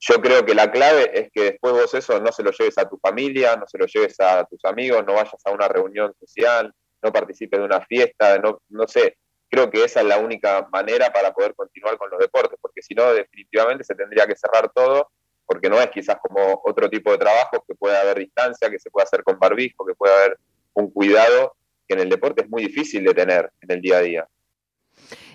Yo 0.00 0.20
creo 0.20 0.46
que 0.46 0.54
la 0.54 0.70
clave 0.70 1.10
es 1.12 1.30
que 1.30 1.42
después 1.44 1.74
vos 1.74 1.92
eso 1.94 2.20
no 2.20 2.32
se 2.32 2.42
lo 2.42 2.52
lleves 2.52 2.78
a 2.78 2.88
tu 2.88 2.98
familia, 2.98 3.56
no 3.56 3.66
se 3.66 3.76
lo 3.76 3.86
lleves 3.86 4.18
a 4.18 4.44
tus 4.46 4.64
amigos, 4.64 5.04
no 5.06 5.12
vayas 5.12 5.34
a 5.44 5.50
una 5.50 5.68
reunión 5.68 6.14
social, 6.18 6.72
no 7.02 7.12
participes 7.12 7.60
de 7.60 7.66
una 7.66 7.82
fiesta, 7.82 8.38
no, 8.38 8.62
no 8.70 8.88
sé. 8.88 9.18
Creo 9.50 9.70
que 9.70 9.84
esa 9.84 10.00
es 10.00 10.06
la 10.06 10.18
única 10.18 10.66
manera 10.72 11.12
para 11.12 11.32
poder 11.32 11.54
continuar 11.54 11.98
con 11.98 12.08
los 12.10 12.18
deportes, 12.18 12.58
porque 12.62 12.82
si 12.82 12.94
no, 12.94 13.12
definitivamente 13.12 13.84
se 13.84 13.94
tendría 13.94 14.26
que 14.26 14.36
cerrar 14.36 14.70
todo 14.74 15.10
porque 15.50 15.68
no 15.68 15.80
es 15.80 15.90
quizás 15.90 16.16
como 16.22 16.62
otro 16.64 16.88
tipo 16.88 17.10
de 17.10 17.18
trabajo 17.18 17.64
que 17.66 17.74
puede 17.74 17.96
haber 17.96 18.20
distancia, 18.20 18.70
que 18.70 18.78
se 18.78 18.88
puede 18.88 19.02
hacer 19.02 19.24
con 19.24 19.36
barbijo, 19.36 19.84
que 19.84 19.94
puede 19.94 20.14
haber 20.14 20.38
un 20.74 20.92
cuidado 20.92 21.56
que 21.88 21.94
en 21.94 22.00
el 22.00 22.08
deporte 22.08 22.42
es 22.42 22.48
muy 22.48 22.62
difícil 22.62 23.02
de 23.02 23.12
tener 23.12 23.50
en 23.60 23.72
el 23.72 23.80
día 23.80 23.98
a 23.98 24.00
día. 24.00 24.28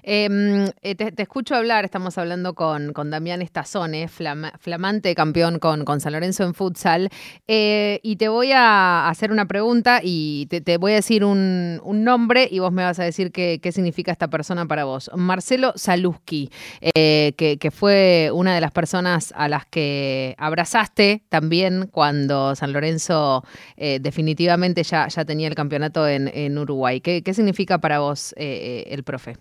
Em, 0.08 0.68
eh, 0.84 0.94
te, 0.94 1.24
escucho 1.24 1.56
hablar, 1.56 1.84
estamos 1.84 2.16
hablando 2.20 2.54
con, 2.54 2.94
con 2.94 3.10
Damián 3.10 3.42
Estazone, 3.42 4.08
flamante 4.08 5.16
campeón 5.16 5.58
con, 5.58 5.84
con, 5.84 6.00
San 6.00 6.14
Lorenzo 6.14 6.44
en 6.44 6.54
futsal, 6.54 7.10
eh, 7.48 8.00
y 8.04 8.18
te 8.18 8.28
voy 8.28 8.52
a 8.52 9.10
hacer 9.10 9.32
una 9.32 9.48
pregunta 9.48 10.02
y 10.04 10.46
te, 10.46 10.78
voy 10.78 10.92
a 10.92 10.96
decir 10.96 11.26
un, 11.26 11.82
nombre 11.84 12.48
y 12.52 12.60
vos 12.60 12.72
me 12.72 12.84
vas 12.84 13.00
a 13.00 13.04
decir 13.04 13.32
qué, 13.32 13.60
significa 13.72 14.12
esta 14.12 14.28
persona 14.28 14.68
para 14.68 14.84
vos. 14.84 15.10
Marcelo 15.16 15.74
Saluski, 15.76 16.52
eh, 16.82 17.34
que, 17.36 17.72
fue 17.72 18.30
una 18.32 18.54
de 18.54 18.62
las 18.62 18.72
personas 18.72 19.34
a 19.36 19.48
las 19.48 19.66
que 19.66 20.36
abrazaste 20.38 21.24
también 21.30 21.88
cuando 21.92 22.56
San 22.56 22.74
Lorenzo 22.74 23.44
definitivamente 23.76 24.84
ya, 24.84 25.08
ya 25.08 25.26
tenía 25.26 25.48
el 25.48 25.56
campeonato 25.56 26.08
en, 26.08 26.58
Uruguay. 26.60 27.02
¿Qué, 27.02 27.24
¿Qué, 27.24 27.34
significa 27.34 27.80
para 27.80 28.00
vos 28.00 28.36
el 28.38 29.04
profe? 29.04 29.38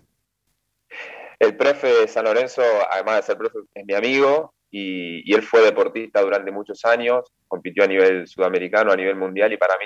El 1.39 1.57
profe 1.57 1.87
de 1.87 2.07
San 2.07 2.25
Lorenzo, 2.25 2.61
además 2.89 3.17
de 3.17 3.21
ser 3.23 3.37
profe, 3.37 3.59
es 3.73 3.85
mi 3.85 3.93
amigo 3.93 4.53
y, 4.71 5.33
él 5.33 5.41
fue 5.43 5.61
deportista 5.61 6.21
durante 6.21 6.51
muchos 6.51 6.83
años, 6.85 7.31
compitió 7.47 7.83
a 7.83 7.87
nivel 7.87 8.27
sudamericano, 8.27 8.91
a 8.91 8.95
nivel 8.95 9.15
mundial 9.15 9.51
y 9.53 9.57
para 9.57 9.77
mí 9.77 9.85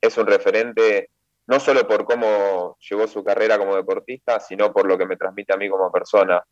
es 0.00 0.16
un 0.18 0.26
referente 0.26 1.10
no 1.46 1.58
solo 1.60 1.86
por 1.86 2.04
cómo 2.04 2.76
llevó 2.88 3.06
su 3.08 3.24
carrera 3.24 3.58
como 3.58 3.74
deportista, 3.76 4.38
sino 4.40 4.72
por 4.72 4.86
lo 4.86 4.96
que 4.96 5.06
me 5.06 5.16
transmite 5.16 5.52
a 5.52 5.56
mí 5.56 5.68
como 5.68 5.90
persona. 5.90 6.42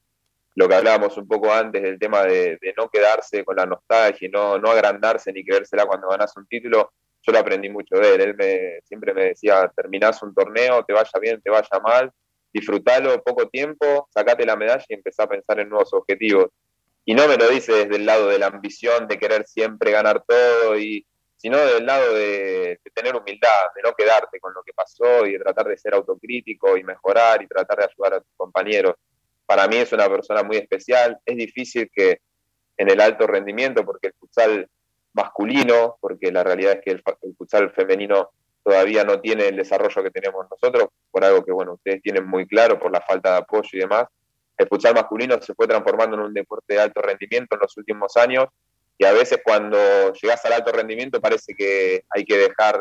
Lo 0.56 0.68
que 0.68 0.74
hablábamos 0.74 1.16
un 1.16 1.28
poco 1.28 1.52
antes 1.52 1.80
del 1.82 1.98
tema 1.98 2.22
de, 2.24 2.58
no 2.76 2.88
quedarse 2.88 3.44
con 3.44 3.56
la 3.56 3.66
nostalgia 3.66 4.28
no, 4.32 4.58
no 4.58 4.70
agrandarse 4.70 5.32
ni 5.32 5.44
creérsela 5.44 5.86
cuando 5.86 6.08
ganas 6.08 6.36
un 6.36 6.46
título, 6.46 6.92
yo 7.22 7.32
lo 7.32 7.38
aprendí 7.38 7.68
mucho 7.68 7.96
de 7.96 8.14
él. 8.14 8.20
Él 8.20 8.34
me, 8.34 8.80
siempre 8.84 9.14
me 9.14 9.24
decía, 9.26 9.70
terminás 9.76 10.22
un 10.22 10.34
torneo, 10.34 10.84
te 10.84 10.92
vaya 10.92 11.18
bien, 11.20 11.40
te 11.40 11.50
vaya 11.50 11.80
mal, 11.82 12.12
disfrutalo 12.52 13.22
poco 13.22 13.48
tiempo, 13.48 14.08
sacate 14.12 14.44
la 14.44 14.56
medalla 14.56 14.84
y 14.88 14.94
empezá 14.94 15.24
a 15.24 15.28
pensar 15.28 15.60
en 15.60 15.68
nuevos 15.68 15.92
objetivos. 15.92 16.48
Y 17.04 17.14
no 17.14 17.26
me 17.28 17.36
lo 17.36 17.48
dice 17.48 17.72
desde 17.72 17.96
el 17.96 18.06
lado 18.06 18.28
de 18.28 18.38
la 18.38 18.46
ambición, 18.46 19.08
de 19.08 19.18
querer 19.18 19.46
siempre 19.46 19.90
ganar 19.90 20.22
todo, 20.26 20.78
y, 20.78 21.06
sino 21.36 21.56
del 21.58 21.86
lado 21.86 22.14
de, 22.14 22.78
tener 22.94 23.16
humildad, 23.16 23.48
de 23.74 23.82
no 23.82 23.94
quedarte 23.94 24.38
con 24.40 24.52
lo 24.52 24.62
que 24.62 24.74
pasó 24.74 25.26
y 25.26 25.32
de 25.32 25.38
tratar 25.38 25.66
de 25.66 25.78
ser 25.78 25.94
autocrítico 25.94 26.76
y 26.76 26.84
mejorar 26.84 27.42
y 27.42 27.46
tratar 27.46 27.78
de 27.78 27.84
ayudar 27.84 28.14
a 28.14 28.20
tus 28.20 28.32
compañeros. 28.36 28.94
Para 29.46 29.66
mí 29.66 29.76
es 29.76 29.92
una 29.92 30.08
persona 30.08 30.42
muy 30.42 30.58
especial. 30.58 31.18
Es 31.24 31.36
difícil 31.36 31.90
que 31.92 32.20
en 32.76 32.90
el 32.90 33.00
alto 33.00 33.26
rendimiento, 33.26 33.84
porque 33.84 34.08
el 34.08 34.14
futsal 34.14 34.68
masculino, 35.14 35.96
porque 36.00 36.30
la 36.30 36.44
realidad 36.44 36.74
es 36.74 36.80
que 36.84 36.90
el, 36.90 37.02
el 37.22 37.34
futsal 37.36 37.72
femenino 37.72 38.30
todavía 38.62 39.04
no 39.04 39.20
tiene 39.20 39.48
el 39.48 39.56
desarrollo 39.56 40.02
que 40.02 40.10
tenemos 40.10 40.46
nosotros, 40.50 40.88
por 41.10 41.24
algo 41.24 41.44
que 41.44 41.52
bueno, 41.52 41.74
ustedes 41.74 42.02
tienen 42.02 42.26
muy 42.26 42.46
claro, 42.46 42.78
por 42.78 42.92
la 42.92 43.00
falta 43.00 43.32
de 43.32 43.36
apoyo 43.38 43.68
y 43.72 43.78
demás. 43.78 44.06
El 44.56 44.68
futsal 44.68 44.94
masculino 44.94 45.40
se 45.40 45.54
fue 45.54 45.66
transformando 45.66 46.16
en 46.16 46.22
un 46.22 46.34
deporte 46.34 46.74
de 46.74 46.80
alto 46.80 47.00
rendimiento 47.00 47.54
en 47.54 47.60
los 47.62 47.76
últimos 47.76 48.16
años 48.16 48.46
y 48.98 49.06
a 49.06 49.12
veces 49.12 49.40
cuando 49.42 49.78
llegas 50.12 50.44
al 50.44 50.52
alto 50.52 50.72
rendimiento 50.72 51.20
parece 51.20 51.54
que 51.54 52.04
hay 52.10 52.24
que 52.24 52.36
dejar 52.36 52.78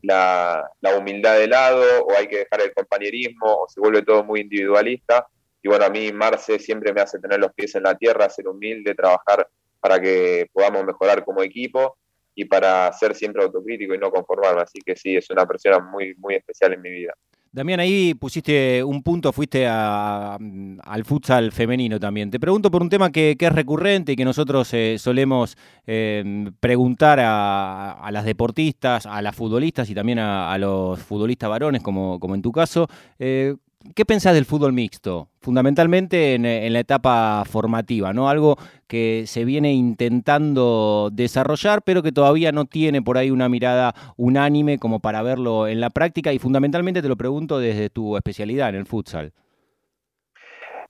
la, 0.00 0.66
humildad 0.96 1.36
de 1.36 1.48
lado 1.48 2.04
o 2.04 2.16
hay 2.16 2.26
que 2.26 2.38
dejar 2.38 2.62
el 2.62 2.72
compañerismo 2.72 3.46
o 3.46 3.68
se 3.68 3.78
vuelve 3.78 4.02
todo 4.02 4.24
muy 4.24 4.40
individualista. 4.40 5.26
Y 5.62 5.68
bueno, 5.68 5.84
a 5.84 5.90
mí 5.90 6.10
Marce 6.12 6.58
siempre 6.58 6.94
me 6.94 7.02
hace 7.02 7.18
tener 7.18 7.38
los 7.38 7.52
pies 7.52 7.74
en 7.74 7.82
la 7.82 7.94
tierra, 7.94 8.30
ser 8.30 8.48
humilde, 8.48 8.94
trabajar 8.94 9.46
para 9.80 10.00
que 10.00 10.48
podamos 10.52 10.84
mejorar 10.84 11.24
como 11.24 11.42
equipo 11.42 11.98
y 12.34 12.44
para 12.44 12.92
ser 12.92 13.14
siempre 13.14 13.42
autocrítico 13.42 13.94
y 13.94 13.98
no 13.98 14.10
conformarme. 14.10 14.62
Así 14.62 14.80
que 14.84 14.96
sí, 14.96 15.16
es 15.16 15.28
una 15.30 15.46
persona 15.46 15.78
muy, 15.78 16.14
muy 16.16 16.34
especial 16.34 16.72
en 16.72 16.82
mi 16.82 16.90
vida. 16.90 17.14
Damián, 17.52 17.80
ahí 17.80 18.14
pusiste 18.14 18.84
un 18.84 19.02
punto, 19.02 19.32
fuiste 19.32 19.66
al 19.66 21.04
futsal 21.04 21.50
femenino 21.50 21.98
también. 21.98 22.30
Te 22.30 22.38
pregunto 22.38 22.70
por 22.70 22.80
un 22.80 22.88
tema 22.88 23.10
que, 23.10 23.36
es 23.36 23.52
recurrente 23.52 24.12
y 24.12 24.16
que 24.16 24.24
nosotros 24.24 24.72
eh, 24.72 24.98
solemos 25.00 25.56
eh, 25.84 26.48
preguntar 26.60 27.18
a, 27.20 28.08
las 28.12 28.24
deportistas, 28.24 29.04
a 29.04 29.20
las 29.20 29.34
futbolistas 29.34 29.90
y 29.90 29.96
también 29.96 30.20
a, 30.20 30.56
los 30.58 31.00
futbolistas 31.00 31.50
varones, 31.50 31.82
como, 31.82 32.20
como 32.20 32.36
en 32.36 32.42
tu 32.42 32.52
caso. 32.52 32.86
Eh, 33.18 33.56
¿Qué 33.96 34.04
pensás 34.04 34.34
del 34.34 34.44
fútbol 34.44 34.74
mixto? 34.74 35.30
Fundamentalmente 35.40 36.34
en, 36.34 36.72
la 36.72 36.80
etapa 36.80 37.42
formativa, 37.50 38.12
¿no? 38.12 38.28
Algo 38.28 38.58
que 38.86 39.24
se 39.26 39.46
viene 39.46 39.72
intentando 39.72 41.08
desarrollar, 41.10 41.80
pero 41.82 42.02
que 42.02 42.12
todavía 42.12 42.52
no 42.52 42.66
tiene 42.66 43.00
por 43.00 43.16
ahí 43.16 43.30
una 43.30 43.48
mirada 43.48 43.94
unánime 44.18 44.78
como 44.78 45.00
para 45.00 45.22
verlo 45.22 45.66
en 45.66 45.80
la 45.80 45.88
práctica. 45.88 46.30
Y 46.34 46.38
fundamentalmente 46.38 47.00
te 47.00 47.08
lo 47.08 47.16
pregunto 47.16 47.58
desde 47.58 47.88
tu 47.88 48.18
especialidad 48.18 48.68
en 48.68 48.74
el 48.74 48.86
futsal. 48.86 49.32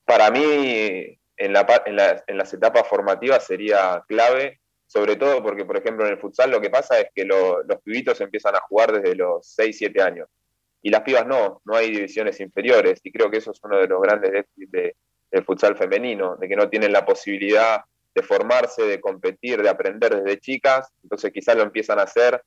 Para 0.05 0.33
mí, 0.33 1.17
en, 1.37 1.53
las 1.53 2.55
etapas 2.55 2.89
formativas 2.89 3.47
sería 3.47 4.03
clave, 4.09 4.61
sobre 4.87 5.15
todo 5.15 5.45
porque, 5.45 5.65
por 5.65 5.77
ejemplo, 5.77 6.05
en 6.07 6.13
el 6.13 6.19
futsal 6.19 6.51
lo 6.51 6.61
que 6.61 6.71
pasa 6.71 6.99
es 6.99 7.07
que 7.15 7.25
los 7.25 7.65
pibitos 7.85 8.21
empiezan 8.21 8.57
a 8.57 8.61
jugar 8.69 9.01
desde 9.01 9.15
los 9.15 9.47
6, 9.47 9.79
7 9.79 10.03
años 10.03 10.29
y 10.83 10.91
las 10.91 11.03
pibas 11.03 11.27
no, 11.27 11.61
no 11.65 11.75
hay 11.75 11.91
divisiones 11.91 12.41
inferiores 12.41 13.01
y 13.03 13.13
creo 13.13 13.31
que 13.31 13.39
eso 13.39 13.51
es 13.51 13.61
uno 13.63 13.79
de 13.79 13.87
los 13.87 14.01
grandes 14.01 14.33
déficits 14.33 14.71
de, 14.71 14.97
del 15.31 15.45
futsal 15.45 15.77
femenino, 15.77 16.37
de 16.37 16.49
que 16.49 16.57
no 16.57 16.69
tienen 16.69 16.93
la 16.93 17.05
posibilidad 17.05 17.81
de 18.15 18.23
formarse, 18.23 18.83
de 18.83 19.01
competir, 19.01 19.63
de 19.63 19.69
aprender 19.69 20.23
desde 20.23 20.41
chicas, 20.41 20.89
entonces 21.03 21.33
quizás 21.33 21.57
lo 21.57 21.63
empiezan 21.63 21.99
a 21.99 22.03
hacer, 22.03 22.43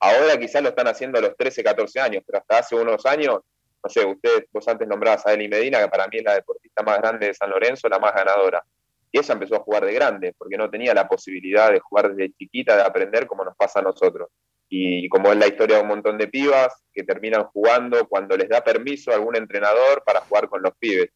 ahora 0.00 0.38
quizás 0.38 0.62
lo 0.62 0.70
están 0.70 0.88
haciendo 0.88 1.18
a 1.18 1.22
los 1.22 1.36
13, 1.36 1.62
14 1.62 2.00
años, 2.00 2.22
pero 2.26 2.38
hasta 2.38 2.58
hace 2.58 2.74
unos 2.74 3.04
años, 3.04 3.40
no 3.84 3.90
sé, 3.90 4.04
usted, 4.04 4.46
vos 4.52 4.66
antes 4.68 4.88
nombrabas 4.88 5.26
a 5.26 5.32
Eli 5.32 5.48
Medina, 5.48 5.80
que 5.80 5.88
para 5.88 6.06
mí 6.06 6.18
es 6.18 6.24
la 6.24 6.34
deportista 6.34 6.82
más 6.82 6.98
grande 6.98 7.26
de 7.26 7.34
San 7.34 7.50
Lorenzo, 7.50 7.88
la 7.88 7.98
más 7.98 8.14
ganadora. 8.14 8.62
y 9.10 9.18
ella 9.18 9.34
empezó 9.34 9.56
a 9.56 9.60
jugar 9.60 9.84
de 9.84 9.92
grande, 9.92 10.34
porque 10.38 10.56
no 10.56 10.70
tenía 10.70 10.94
la 10.94 11.06
posibilidad 11.06 11.70
de 11.70 11.80
jugar 11.80 12.14
desde 12.14 12.32
chiquita, 12.32 12.76
de 12.76 12.82
aprender 12.82 13.26
como 13.26 13.44
nos 13.44 13.54
pasa 13.56 13.80
a 13.80 13.82
nosotros. 13.82 14.28
Y 14.74 15.06
como 15.10 15.30
es 15.30 15.36
la 15.36 15.48
historia 15.48 15.76
de 15.76 15.82
un 15.82 15.88
montón 15.88 16.16
de 16.16 16.28
pibas 16.28 16.82
que 16.94 17.02
terminan 17.02 17.44
jugando 17.44 18.08
cuando 18.08 18.38
les 18.38 18.48
da 18.48 18.64
permiso 18.64 19.12
algún 19.12 19.36
entrenador 19.36 20.02
para 20.02 20.22
jugar 20.22 20.48
con 20.48 20.62
los 20.62 20.72
pibes. 20.78 21.10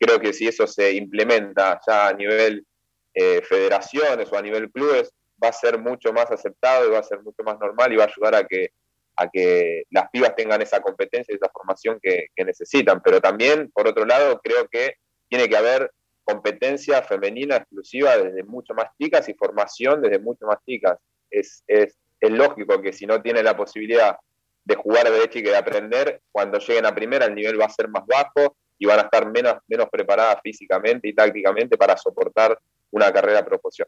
Creo 0.00 0.18
que 0.18 0.32
si 0.32 0.48
eso 0.48 0.66
se 0.66 0.94
implementa 0.94 1.78
ya 1.86 2.08
a 2.08 2.14
nivel 2.14 2.64
eh, 3.12 3.42
federaciones 3.42 4.32
o 4.32 4.38
a 4.38 4.40
nivel 4.40 4.72
clubes, 4.72 5.12
va 5.44 5.48
a 5.48 5.52
ser 5.52 5.78
mucho 5.78 6.10
más 6.14 6.30
aceptado 6.30 6.88
y 6.88 6.90
va 6.90 7.00
a 7.00 7.02
ser 7.02 7.20
mucho 7.20 7.42
más 7.44 7.58
normal 7.58 7.92
y 7.92 7.96
va 7.96 8.04
a 8.04 8.06
ayudar 8.06 8.34
a 8.34 8.46
que, 8.46 8.70
a 9.16 9.28
que 9.28 9.82
las 9.90 10.08
pibas 10.08 10.34
tengan 10.34 10.62
esa 10.62 10.80
competencia 10.80 11.34
y 11.34 11.36
esa 11.36 11.50
formación 11.52 11.98
que, 12.02 12.28
que 12.34 12.46
necesitan. 12.46 13.02
Pero 13.02 13.20
también, 13.20 13.70
por 13.72 13.86
otro 13.86 14.06
lado, 14.06 14.40
creo 14.42 14.68
que 14.68 14.94
tiene 15.28 15.50
que 15.50 15.56
haber 15.58 15.92
competencia 16.24 17.02
femenina 17.02 17.56
exclusiva 17.56 18.16
desde 18.16 18.42
mucho 18.42 18.72
más 18.72 18.86
chicas 18.98 19.28
y 19.28 19.34
formación 19.34 20.00
desde 20.00 20.18
mucho 20.18 20.46
más 20.46 20.64
chicas. 20.64 20.98
Es, 21.30 21.62
es, 21.66 21.98
es 22.22 22.30
lógico 22.30 22.80
que 22.80 22.92
si 22.92 23.04
no 23.04 23.20
tienen 23.20 23.44
la 23.44 23.56
posibilidad 23.56 24.16
de 24.64 24.74
jugar 24.76 25.10
de 25.10 25.28
chica 25.28 25.48
y 25.48 25.52
de 25.52 25.56
aprender, 25.56 26.20
cuando 26.30 26.58
lleguen 26.58 26.86
a 26.86 26.94
primera 26.94 27.26
el 27.26 27.34
nivel 27.34 27.60
va 27.60 27.64
a 27.64 27.68
ser 27.68 27.88
más 27.88 28.06
bajo 28.06 28.56
y 28.78 28.86
van 28.86 29.00
a 29.00 29.02
estar 29.02 29.28
menos, 29.28 29.56
menos 29.66 29.88
preparadas 29.90 30.38
físicamente 30.40 31.08
y 31.08 31.14
tácticamente 31.14 31.76
para 31.76 31.96
soportar 31.96 32.56
una 32.92 33.12
carrera 33.12 33.44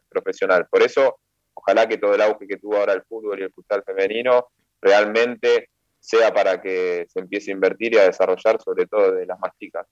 profesional. 0.09 0.67
Por 0.69 0.83
eso, 0.83 1.17
ojalá 1.53 1.87
que 1.87 1.97
todo 1.97 2.13
el 2.13 2.21
auge 2.21 2.45
que 2.45 2.57
tuvo 2.57 2.75
ahora 2.75 2.91
el 2.91 3.03
fútbol 3.03 3.39
y 3.39 3.43
el 3.43 3.53
futsal 3.53 3.83
femenino 3.85 4.49
realmente 4.81 5.69
sea 6.05 6.33
para 6.33 6.61
que 6.61 7.07
se 7.09 7.19
empiece 7.19 7.51
a 7.51 7.53
invertir 7.53 7.93
y 7.93 7.97
a 7.97 8.03
desarrollar 8.03 8.61
sobre 8.61 8.85
todo 8.85 9.11
de 9.11 9.25
las 9.25 9.39
más 9.39 9.51
chicas. 9.59 9.87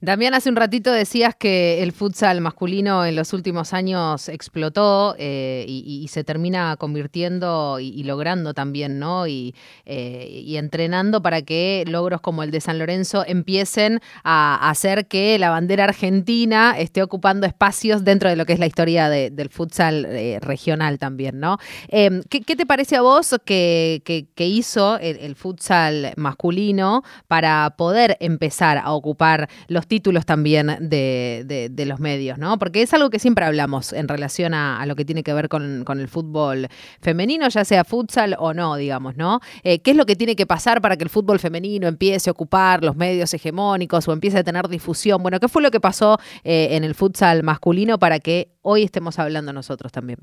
Damián, 0.00 0.34
hace 0.34 0.48
un 0.48 0.56
ratito 0.56 0.90
decías 0.90 1.36
que 1.36 1.82
el 1.82 1.92
futsal 1.92 2.40
masculino 2.40 3.06
en 3.06 3.14
los 3.14 3.32
últimos 3.32 3.72
años 3.72 4.28
explotó 4.28 5.14
eh, 5.18 5.64
y, 5.68 6.08
se 6.08 6.24
termina 6.24 6.76
convirtiendo 6.76 7.78
y, 7.78 8.02
logrando 8.02 8.52
también, 8.52 8.98
¿no? 8.98 9.26
Y, 9.28 9.54
eh, 9.86 10.26
y, 10.28 10.56
entrenando 10.56 11.22
para 11.22 11.42
que 11.42 11.84
logros 11.86 12.20
como 12.20 12.42
el 12.42 12.50
de 12.50 12.60
San 12.60 12.78
Lorenzo 12.78 13.24
empiecen 13.26 14.00
a 14.24 14.68
hacer 14.68 15.06
que 15.06 15.38
la 15.38 15.50
bandera 15.50 15.84
argentina 15.84 16.74
esté 16.76 17.02
ocupando 17.02 17.46
espacios 17.46 18.04
dentro 18.04 18.28
de 18.28 18.36
lo 18.36 18.44
que 18.44 18.54
es 18.54 18.58
la 18.58 18.66
historia 18.66 19.08
del 19.08 19.48
futsal 19.50 20.04
eh, 20.06 20.38
regional 20.40 20.98
también, 20.98 21.38
¿no? 21.38 21.58
Em, 21.88 22.22
¿qué, 22.28 22.40
te 22.40 22.66
parece 22.66 22.96
a 22.96 23.02
vos 23.02 23.36
que, 23.44 24.02
hizo 24.36 24.98
el 24.98 25.31
futsal 25.36 26.12
masculino 26.16 27.02
para 27.28 27.74
poder 27.76 28.16
empezar 28.20 28.78
a 28.78 28.92
ocupar 28.92 29.48
los 29.68 29.86
títulos 29.86 30.26
también 30.26 30.76
de, 30.80 31.84
los 31.86 32.00
medios, 32.00 32.38
¿no? 32.38 32.58
Porque 32.58 32.82
es 32.82 32.94
algo 32.94 33.10
que 33.10 33.18
siempre 33.18 33.44
hablamos 33.44 33.92
en 33.92 34.08
relación 34.08 34.54
a, 34.54 34.84
lo 34.86 34.96
que 34.96 35.04
tiene 35.04 35.22
que 35.22 35.32
ver 35.32 35.48
con, 35.48 35.84
con, 35.84 36.00
el 36.00 36.08
fútbol 36.08 36.68
femenino, 37.00 37.48
ya 37.48 37.64
sea 37.64 37.84
futsal 37.84 38.36
o 38.38 38.54
no, 38.54 38.76
digamos, 38.76 39.16
¿no? 39.16 39.40
Eh, 39.62 39.80
¿Qué 39.80 39.92
es 39.92 39.96
lo 39.96 40.06
que 40.06 40.16
tiene 40.16 40.36
que 40.36 40.46
pasar 40.46 40.80
para 40.80 40.96
que 40.96 41.04
el 41.04 41.10
fútbol 41.10 41.38
femenino 41.38 41.88
empiece 41.88 42.30
a 42.30 42.32
ocupar 42.32 42.82
los 42.84 42.96
medios 42.96 43.32
hegemónicos 43.34 44.06
o 44.08 44.12
empiece 44.12 44.38
a 44.38 44.44
tener 44.44 44.68
difusión? 44.68 45.22
Bueno, 45.22 45.40
¿qué 45.40 45.48
fue 45.48 45.62
lo 45.62 45.70
que 45.70 45.80
pasó 45.80 46.18
eh, 46.44 46.68
en 46.72 46.84
el 46.84 46.94
futsal 46.94 47.42
masculino 47.42 47.98
para 47.98 48.18
que 48.20 48.52
hoy 48.62 48.82
estemos 48.82 49.18
hablando 49.18 49.52
nosotros 49.52 49.92
también? 49.92 50.18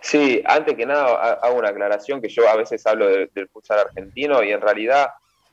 Sí, 0.00 0.42
antes 0.44 0.76
que 0.76 0.86
nada 0.86 1.34
hago 1.34 1.58
una 1.58 1.68
aclaración 1.68 2.20
que 2.20 2.28
yo 2.28 2.48
a 2.48 2.56
veces 2.56 2.86
hablo 2.86 3.08
del 3.08 3.48
futsal 3.48 3.80
argentino 3.80 4.42
y 4.42 4.52
en 4.52 4.60
realidad 4.60 5.08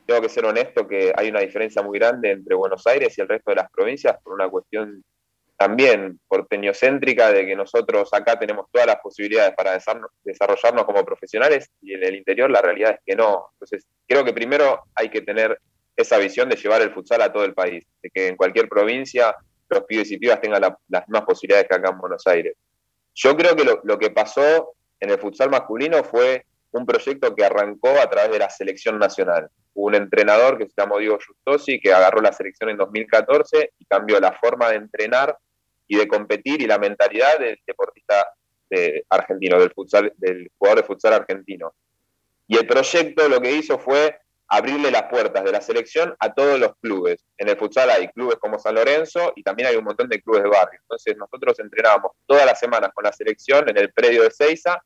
tengo 0.05 0.21
que 0.21 0.29
ser 0.29 0.45
honesto 0.45 0.87
que 0.87 1.13
hay 1.15 1.29
una 1.29 1.41
diferencia 1.41 1.83
muy 1.83 1.99
grande 1.99 2.31
entre 2.31 2.55
Buenos 2.55 2.85
Aires 2.87 3.15
y 3.17 3.21
el 3.21 3.27
resto 3.27 3.51
de 3.51 3.57
las 3.57 3.69
provincias 3.69 4.17
por 4.23 4.33
una 4.33 4.49
cuestión 4.49 5.03
también 5.55 6.19
porteñocéntrica 6.27 7.31
de 7.31 7.45
que 7.45 7.55
nosotros 7.55 8.09
acá 8.13 8.39
tenemos 8.39 8.67
todas 8.71 8.87
las 8.87 8.95
posibilidades 9.01 9.53
para 9.55 9.77
desarrollarnos 10.23 10.85
como 10.85 11.03
profesionales 11.03 11.69
y 11.81 11.93
en 11.93 12.03
el 12.05 12.15
interior 12.15 12.49
la 12.49 12.61
realidad 12.61 12.91
es 12.91 12.99
que 13.05 13.15
no. 13.15 13.49
Entonces, 13.53 13.85
creo 14.07 14.23
que 14.23 14.31
primero 14.31 14.83
hay 14.95 15.09
que 15.09 15.21
tener 15.21 15.59
esa 15.97 16.17
visión 16.17 16.47
de 16.47 16.55
llevar 16.55 16.81
el 16.81 16.93
futsal 16.93 17.21
a 17.21 17.33
todo 17.33 17.43
el 17.43 17.53
país, 17.53 17.85
de 18.01 18.09
que 18.09 18.27
en 18.27 18.37
cualquier 18.37 18.69
provincia 18.69 19.35
los 19.67 19.83
pibes 19.83 20.09
y 20.11 20.17
pibas 20.17 20.39
tengan 20.39 20.61
las 20.61 21.07
mismas 21.07 21.23
posibilidades 21.23 21.67
que 21.67 21.75
acá 21.75 21.89
en 21.89 21.97
Buenos 21.99 22.25
Aires. 22.25 22.55
Yo 23.21 23.35
creo 23.35 23.53
que 23.53 23.65
lo, 23.65 23.99
que 23.99 24.11
pasó 24.11 24.75
en 25.01 25.09
el 25.09 25.19
futsal 25.19 25.49
masculino 25.49 26.05
fue 26.05 26.45
un 26.71 26.85
proyecto 26.85 27.35
que 27.35 27.43
arrancó 27.43 27.89
a 27.89 28.09
través 28.09 28.31
de 28.31 28.39
la 28.39 28.49
selección 28.49 28.97
nacional 28.97 29.49
un 29.73 29.93
entrenador 29.93 30.57
que 30.57 30.67
se 30.67 30.73
llamó 30.77 30.99
Diego 30.99 31.19
Justosi, 31.25 31.79
que 31.81 31.93
agarró 31.93 32.21
la 32.21 32.31
selección 32.31 32.69
en 32.69 32.77
2014 32.77 33.73
y 33.77 33.85
cambió 33.85 34.19
la 34.19 34.31
forma 34.33 34.69
de 34.69 34.77
entrenar 34.77 35.37
y 35.87 35.97
de 35.97 36.07
competir 36.07 36.61
y 36.61 36.67
la 36.67 36.77
mentalidad 36.77 37.39
del 37.39 37.59
deportista 37.67 38.25
argentino, 39.09 39.59
del, 39.59 39.71
futsal, 39.71 40.13
del 40.17 40.49
jugador 40.57 40.81
de 40.81 40.87
futsal 40.87 41.13
argentino. 41.13 41.73
Y 42.47 42.57
el 42.57 42.67
proyecto 42.67 43.27
lo 43.27 43.41
que 43.41 43.51
hizo 43.51 43.79
fue 43.79 44.17
abrirle 44.49 44.89
las 44.89 45.03
puertas 45.03 45.43
de 45.43 45.51
la 45.51 45.61
selección 45.61 46.15
a 46.19 46.33
todos 46.33 46.59
los 46.59 46.75
clubes. 46.81 47.23
En 47.37 47.49
el 47.49 47.57
futsal 47.57 47.89
hay 47.91 48.07
clubes 48.09 48.37
como 48.39 48.57
San 48.57 48.75
Lorenzo 48.75 49.31
y 49.35 49.43
también 49.43 49.69
hay 49.69 49.75
un 49.75 49.83
montón 49.83 50.09
de 50.09 50.21
clubes 50.21 50.41
de 50.41 50.49
barrio. 50.49 50.79
Entonces 50.81 51.15
nosotros 51.17 51.59
entrenábamos 51.59 52.13
todas 52.25 52.47
las 52.47 52.59
semanas 52.59 52.89
con 52.93 53.03
la 53.03 53.13
selección 53.13 53.69
en 53.69 53.77
el 53.77 53.93
predio 53.93 54.23
de 54.23 54.31
Seiza 54.31 54.83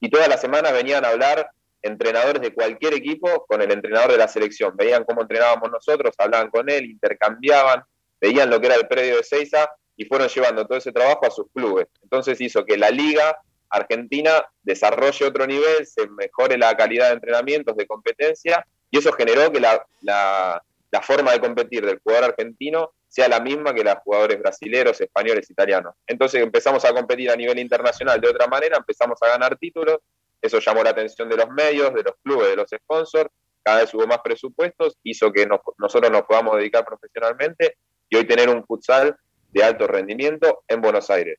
y 0.00 0.10
todas 0.10 0.28
las 0.28 0.40
semanas 0.40 0.72
venían 0.72 1.04
a 1.04 1.10
hablar 1.10 1.48
entrenadores 1.80 2.42
de 2.42 2.52
cualquier 2.52 2.94
equipo 2.94 3.46
con 3.46 3.62
el 3.62 3.70
entrenador 3.70 4.10
de 4.10 4.18
la 4.18 4.26
selección. 4.26 4.76
Veían 4.76 5.04
cómo 5.04 5.22
entrenábamos 5.22 5.70
nosotros, 5.70 6.12
hablaban 6.18 6.50
con 6.50 6.68
él, 6.68 6.86
intercambiaban, 6.86 7.84
veían 8.20 8.50
lo 8.50 8.60
que 8.60 8.66
era 8.66 8.74
el 8.74 8.88
predio 8.88 9.16
de 9.16 9.22
Seiza 9.22 9.70
y 9.96 10.06
fueron 10.06 10.28
llevando 10.28 10.66
todo 10.66 10.76
ese 10.76 10.90
trabajo 10.90 11.24
a 11.24 11.30
sus 11.30 11.46
clubes. 11.52 11.86
Entonces 12.02 12.40
hizo 12.40 12.64
que 12.64 12.76
la 12.76 12.90
liga 12.90 13.38
argentina 13.70 14.44
desarrolle 14.62 15.24
otro 15.24 15.46
nivel, 15.46 15.86
se 15.86 16.08
mejore 16.08 16.58
la 16.58 16.76
calidad 16.76 17.08
de 17.08 17.14
entrenamientos, 17.14 17.76
de 17.76 17.86
competencia, 17.86 18.66
y 18.90 18.98
eso 18.98 19.12
generó 19.12 19.50
que 19.52 19.60
la, 19.60 19.84
la, 20.02 20.62
forma 21.02 21.32
de 21.32 21.40
competir 21.40 21.84
del 21.84 22.00
jugador 22.00 22.30
argentino 22.30 22.92
sea 23.08 23.28
la 23.28 23.40
misma 23.40 23.74
que 23.74 23.84
los 23.84 23.94
jugadores 24.04 24.38
brasileños, 24.38 25.00
españoles, 25.00 25.50
italianos. 25.50 25.94
Entonces 26.06 26.42
empezamos 26.42 26.84
a 26.84 26.92
competir 26.92 27.30
a 27.30 27.36
nivel 27.36 27.58
internacional 27.58 28.20
de 28.20 28.28
otra 28.28 28.46
manera, 28.46 28.76
empezamos 28.76 29.18
a 29.22 29.28
ganar 29.28 29.56
títulos, 29.56 29.98
eso 30.40 30.58
llamó 30.58 30.82
la 30.82 30.90
atención 30.90 31.28
de 31.28 31.36
los 31.36 31.48
medios, 31.50 31.92
de 31.94 32.02
los 32.02 32.14
clubes, 32.22 32.48
de 32.48 32.56
los 32.56 32.68
sponsors, 32.70 33.30
cada 33.62 33.80
vez 33.80 33.92
hubo 33.94 34.06
más 34.06 34.20
presupuestos, 34.20 34.96
hizo 35.02 35.32
que 35.32 35.46
nosotros 35.78 36.10
nos 36.10 36.22
podamos 36.22 36.56
dedicar 36.56 36.84
profesionalmente 36.84 37.76
y 38.08 38.16
hoy 38.16 38.26
tener 38.26 38.48
un 38.48 38.64
futsal 38.64 39.16
de 39.52 39.64
alto 39.64 39.86
rendimiento 39.86 40.62
en 40.68 40.80
Buenos 40.80 41.10
Aires. 41.10 41.38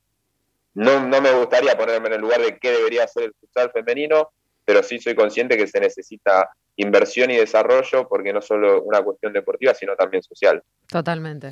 No, 0.73 1.05
no 1.07 1.21
me 1.21 1.31
gustaría 1.31 1.77
ponerme 1.77 2.07
en 2.07 2.13
el 2.13 2.21
lugar 2.21 2.41
de 2.41 2.57
qué 2.59 2.71
debería 2.71 3.07
ser 3.07 3.23
el 3.23 3.33
futsal 3.39 3.71
femenino, 3.71 4.31
pero 4.69 4.83
sí 4.83 4.99
soy 4.99 5.15
consciente 5.15 5.57
que 5.57 5.65
se 5.65 5.79
necesita 5.79 6.47
inversión 6.75 7.31
y 7.31 7.37
desarrollo 7.37 8.07
porque 8.07 8.31
no 8.31 8.39
solo 8.39 8.83
una 8.83 9.01
cuestión 9.01 9.33
deportiva, 9.33 9.73
sino 9.73 9.95
también 9.95 10.21
social. 10.21 10.61
Totalmente. 10.87 11.49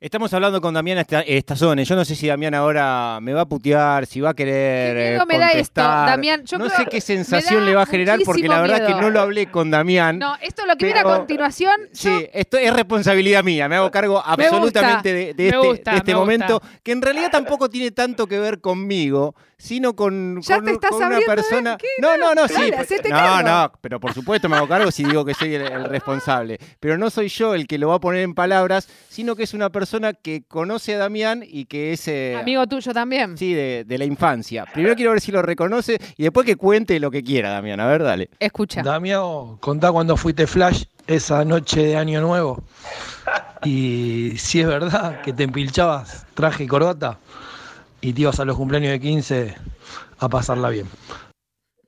Estamos 0.00 0.34
hablando 0.34 0.60
con 0.60 0.74
Damián 0.74 1.06
Estazones. 1.08 1.88
Yo 1.88 1.94
no 1.94 2.04
sé 2.04 2.16
si 2.16 2.26
Damián 2.26 2.52
ahora 2.52 3.20
me 3.22 3.32
va 3.32 3.42
a 3.42 3.44
putear, 3.46 4.06
si 4.06 4.20
va 4.20 4.30
a 4.30 4.34
querer 4.34 5.18
¿Qué 5.18 5.26
me 5.26 5.38
da 5.38 5.52
esto, 5.52 5.80
Damián? 5.80 6.44
no 6.58 6.68
sé 6.68 6.86
qué 6.90 7.00
sensación 7.00 7.64
le 7.64 7.74
va 7.74 7.82
a 7.82 7.86
generar 7.86 8.18
porque 8.24 8.48
la 8.48 8.60
verdad 8.60 8.86
que 8.86 8.94
no 8.94 9.08
lo 9.08 9.20
hablé 9.20 9.50
con 9.50 9.70
Damián. 9.70 10.18
No, 10.18 10.36
esto 10.42 10.66
lo 10.66 10.76
que 10.76 10.86
viene 10.86 11.00
a 11.00 11.04
continuación. 11.04 11.74
Sí, 11.92 12.28
esto 12.32 12.58
es 12.58 12.74
responsabilidad 12.74 13.44
mía. 13.44 13.68
Me 13.68 13.76
hago 13.76 13.90
cargo 13.90 14.20
absolutamente 14.22 15.32
de, 15.32 15.48
este, 15.48 15.96
este 15.96 16.14
momento, 16.14 16.60
que 16.82 16.92
en 16.92 17.00
realidad 17.00 17.30
tampoco 17.30 17.70
tiene 17.70 17.92
tanto 17.92 18.26
que 18.26 18.38
ver 18.38 18.60
conmigo, 18.60 19.34
sino 19.56 19.94
con, 19.94 20.38
una 20.38 21.20
persona. 21.24 21.78
No, 21.98 22.18
no, 22.18 22.34
no, 22.34 22.48
sí. 22.48 22.70
no, 23.08 23.42
no, 23.42 23.72
pero 23.80 24.00
por 24.00 24.12
supuesto 24.12 24.48
me 24.48 24.56
hago 24.56 24.68
cargo 24.68 24.90
si 24.90 25.04
digo 25.04 25.24
que 25.24 25.34
soy 25.34 25.54
el 25.54 25.84
responsable. 25.84 26.58
Pero 26.80 26.98
no 26.98 27.08
soy 27.08 27.28
yo 27.28 27.54
el 27.54 27.66
que 27.66 27.78
lo 27.78 27.88
va 27.88 27.94
a 27.94 28.00
poner 28.00 28.22
en 28.22 28.34
palabras, 28.34 28.88
sino 29.08 29.36
que 29.36 29.44
es 29.44 29.54
una 29.54 29.70
persona 29.70 29.83
que 30.22 30.42
conoce 30.46 30.94
a 30.94 30.98
Damián 30.98 31.44
y 31.46 31.66
que 31.66 31.92
es... 31.92 32.08
Eh, 32.08 32.36
Amigo 32.40 32.66
tuyo 32.66 32.92
también. 32.92 33.36
Sí, 33.38 33.54
de, 33.54 33.84
la 33.88 34.04
infancia. 34.04 34.64
Primero 34.72 34.94
quiero 34.94 35.12
ver 35.12 35.20
si 35.20 35.30
lo 35.30 35.42
reconoce 35.42 35.98
y 36.16 36.24
después 36.24 36.44
que 36.46 36.56
cuente 36.56 36.98
lo 36.98 37.10
que 37.10 37.22
quiera, 37.22 37.50
Damián. 37.50 37.80
A 37.80 37.86
ver, 37.86 38.02
dale. 38.02 38.30
Escucha. 38.38 38.82
Damián, 38.82 39.56
contá 39.60 39.92
cuando 39.92 40.16
fuiste 40.16 40.46
Flash 40.46 40.84
esa 41.06 41.44
noche 41.44 41.84
de 41.84 41.96
Año 41.96 42.20
Nuevo. 42.20 42.62
Y 43.64 44.32
si 44.36 44.60
es 44.60 44.66
verdad 44.66 45.20
que 45.22 45.32
te 45.32 45.44
empilchabas 45.44 46.26
traje 46.34 46.64
y 46.64 46.66
corbata 46.66 47.18
y 48.00 48.12
te 48.12 48.22
ibas 48.22 48.40
a 48.40 48.44
los 48.44 48.56
cumpleaños 48.56 48.92
de 48.92 49.00
15 49.00 49.54
a 50.18 50.28
pasarla 50.28 50.68
bien. 50.68 50.86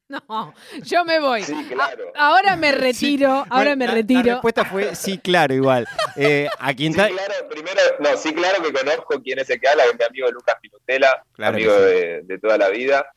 No, 0.28 0.54
yo 0.82 1.04
me 1.04 1.18
voy. 1.18 1.42
ahora 2.14 2.56
me 2.56 2.72
retiro, 2.72 3.44
ahora 3.50 3.75
me 3.75 3.86
retiro. 3.86 4.22
La 4.22 4.32
respuesta 4.34 4.64
fue 4.64 4.94
sí, 4.94 5.18
claro, 5.18 5.54
igual. 5.54 5.86
Eh, 6.18 6.48
a 6.58 6.70
sí, 6.70 6.92
claro, 6.94 7.12
primero, 7.50 7.80
no, 7.98 8.16
sí, 8.16 8.32
claro 8.32 8.62
que 8.62 8.72
conozco 8.72 9.20
quién 9.22 9.38
es 9.38 9.50
el 9.50 9.60
que 9.60 9.68
habla, 9.68 9.84
que 9.84 9.90
es 9.90 9.98
mi 9.98 10.04
amigo 10.06 10.30
Lucas 10.30 10.56
Pinutela, 10.62 11.22
amigo 11.36 11.75
de, 11.75 12.38
toda 12.40 12.56
la 12.56 12.70
vida, 12.70 13.12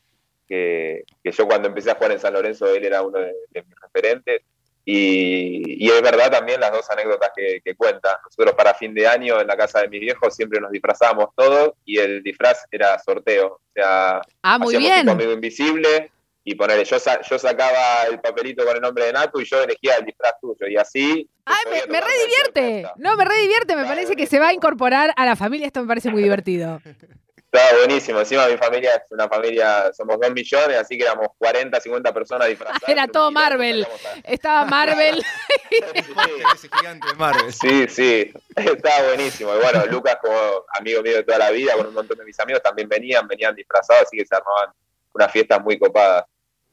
que, 0.46 1.04
yo 1.24 1.46
cuando 1.46 1.68
empecé 1.68 1.90
a 1.90 1.94
jugar 1.94 2.12
en 2.12 2.18
San 2.18 2.34
Lorenzo, 2.34 2.66
él 2.66 2.84
era 2.84 3.00
uno 3.00 3.20
de, 3.20 3.32
mis 3.54 3.74
referentes. 3.80 4.42
Y, 4.84 5.90
es 5.90 6.02
verdad 6.02 6.30
también 6.30 6.60
las 6.60 6.72
dos 6.72 6.90
anécdotas 6.90 7.30
que, 7.34 7.74
cuenta. 7.74 8.20
Nosotros 8.22 8.54
para 8.54 8.74
fin 8.74 8.92
de 8.92 9.06
año 9.06 9.40
en 9.40 9.46
la 9.46 9.56
casa 9.56 9.80
de 9.80 9.88
mis 9.88 10.00
viejos 10.00 10.36
siempre 10.36 10.60
nos 10.60 10.70
disfrazábamos 10.70 11.30
todos 11.34 11.72
y 11.86 11.98
el 11.98 12.22
disfraz 12.22 12.66
era 12.70 12.98
sorteo. 12.98 13.46
O 13.46 13.72
sea, 13.72 14.20
ah, 14.42 14.58
muy 14.58 14.76
bien. 14.76 15.08
amigo 15.08 15.32
invisible 15.32 16.10
y 16.50 16.54
ponerle, 16.56 16.84
yo, 16.84 16.96
yo 16.98 17.38
sacaba 17.38 18.04
el 18.10 18.20
papelito 18.20 18.64
con 18.64 18.74
el 18.74 18.82
nombre 18.82 19.04
de 19.04 19.12
Natu 19.12 19.40
y 19.40 19.44
yo 19.44 19.62
elegía 19.62 19.96
el 19.96 20.04
disfraz 20.04 20.34
tuyo 20.40 20.66
y 20.66 20.76
así. 20.76 21.30
Ay, 21.44 21.64
me, 21.70 21.92
me 21.92 22.00
redivierte. 22.00 22.90
No, 22.96 23.16
me 23.16 23.24
redivierte. 23.24 23.76
Me 23.76 23.84
parece 23.84 24.16
que 24.16 24.26
se 24.26 24.40
va 24.40 24.48
a 24.48 24.52
incorporar 24.52 25.12
a 25.16 25.24
la 25.24 25.36
familia. 25.36 25.68
Esto 25.68 25.80
me 25.80 25.86
parece 25.86 26.10
muy 26.10 26.24
divertido. 26.24 26.80
Estaba 27.52 27.78
buenísimo. 27.78 28.18
Encima 28.18 28.48
mi 28.48 28.56
familia 28.56 28.94
es 28.96 29.12
una 29.12 29.28
familia, 29.28 29.92
somos 29.92 30.18
dos 30.20 30.30
millones, 30.32 30.76
así 30.76 30.96
que 30.96 31.04
éramos 31.04 31.28
40, 31.38 31.80
50 31.80 32.12
personas 32.14 32.48
disfrazadas. 32.48 32.88
Era 32.88 33.06
todo 33.06 33.30
Marvel. 33.30 33.86
Estaba 34.24 34.64
Marvel. 34.64 35.24
Sí, 37.52 37.86
sí. 37.88 38.32
Estaba 38.56 39.06
buenísimo. 39.06 39.54
Y 39.54 39.58
bueno, 39.58 39.86
Lucas, 39.86 40.18
como 40.20 40.64
amigo 40.78 41.00
mío 41.02 41.16
de 41.16 41.22
toda 41.22 41.38
la 41.38 41.50
vida, 41.50 41.74
con 41.76 41.86
un 41.86 41.94
montón 41.94 42.18
de 42.18 42.24
mis 42.24 42.38
amigos, 42.40 42.60
también 42.60 42.88
venían, 42.88 43.26
venían 43.28 43.54
disfrazados, 43.54 44.02
así 44.02 44.16
que 44.16 44.26
se 44.26 44.34
armaban 44.34 44.72
unas 45.12 45.32
fiestas 45.32 45.60
muy 45.60 45.78
copadas. 45.78 46.24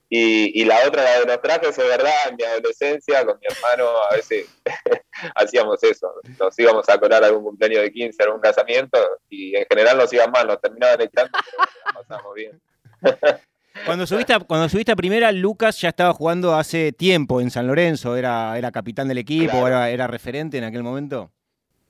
Y, 0.09 0.63
la 0.63 0.87
otra, 0.87 1.03
la 1.03 1.19
de 1.19 1.25
los 1.25 1.41
trajes, 1.41 1.77
es 1.77 1.87
verdad, 1.87 2.13
en 2.29 2.35
mi 2.37 2.43
adolescencia, 2.43 3.25
con 3.25 3.37
mi 3.39 3.47
hermano, 3.47 3.89
a 4.09 4.15
veces 4.15 4.47
hacíamos 5.35 5.83
eso. 5.83 6.13
Nos 6.39 6.57
íbamos 6.57 6.87
a 6.87 6.97
colar 6.97 7.23
algún 7.23 7.43
cumpleaños 7.43 7.81
de 7.81 7.91
15, 7.91 8.23
algún 8.23 8.39
casamiento, 8.39 8.97
y 9.29 9.55
en 9.55 9.65
general 9.69 9.97
nos 9.97 10.11
iban 10.13 10.31
mal, 10.31 10.47
nos 10.47 10.61
terminaban 10.61 11.01
echando, 11.01 11.37
pero 11.45 11.99
pasamos 12.01 12.33
bien. 12.35 12.61
Cuando 13.85 14.07
subiste, 14.07 14.33
a, 14.33 14.39
cuando 14.39 14.67
subiste 14.69 14.91
a 14.91 14.95
primera, 14.95 15.31
Lucas 15.31 15.79
ya 15.79 15.89
estaba 15.89 16.11
jugando 16.11 16.55
hace 16.55 16.91
tiempo 16.91 17.41
en 17.41 17.51
San 17.51 17.67
Lorenzo, 17.67 18.15
era, 18.15 18.57
era 18.57 18.71
capitán 18.71 19.07
del 19.07 19.19
equipo, 19.19 19.67
era, 19.67 19.91
era 19.91 20.07
referente 20.07 20.57
en 20.57 20.63
aquel 20.63 20.81
momento. 20.81 21.31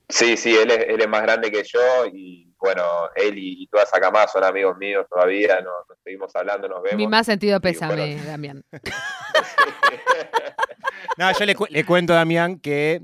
Sí, 0.09 0.35
sí, 0.35 0.53
él 0.53 0.69
es, 0.69 0.85
él 0.89 0.99
es 0.99 1.07
más 1.07 1.21
grande 1.21 1.49
que 1.49 1.63
yo 1.63 2.05
y 2.13 2.46
bueno, 2.59 2.83
él 3.15 3.37
y, 3.37 3.67
toda 3.67 3.83
esa 3.83 3.99
camada 3.99 4.27
son 4.27 4.43
amigos 4.43 4.77
míos 4.77 5.05
todavía, 5.09 5.61
nos, 5.61 5.97
seguimos 6.03 6.35
hablando, 6.35 6.67
nos 6.67 6.81
vemos. 6.81 6.97
Mi 6.97 7.07
más 7.07 7.25
sentido 7.25 7.59
pésame, 7.61 8.15
Damián. 8.25 8.63
no, 11.17 11.31
yo 11.37 11.45
le, 11.45 11.55
le 11.69 11.85
cuento 11.85 12.13
a 12.13 12.17
Damián 12.17 12.59
que 12.59 13.03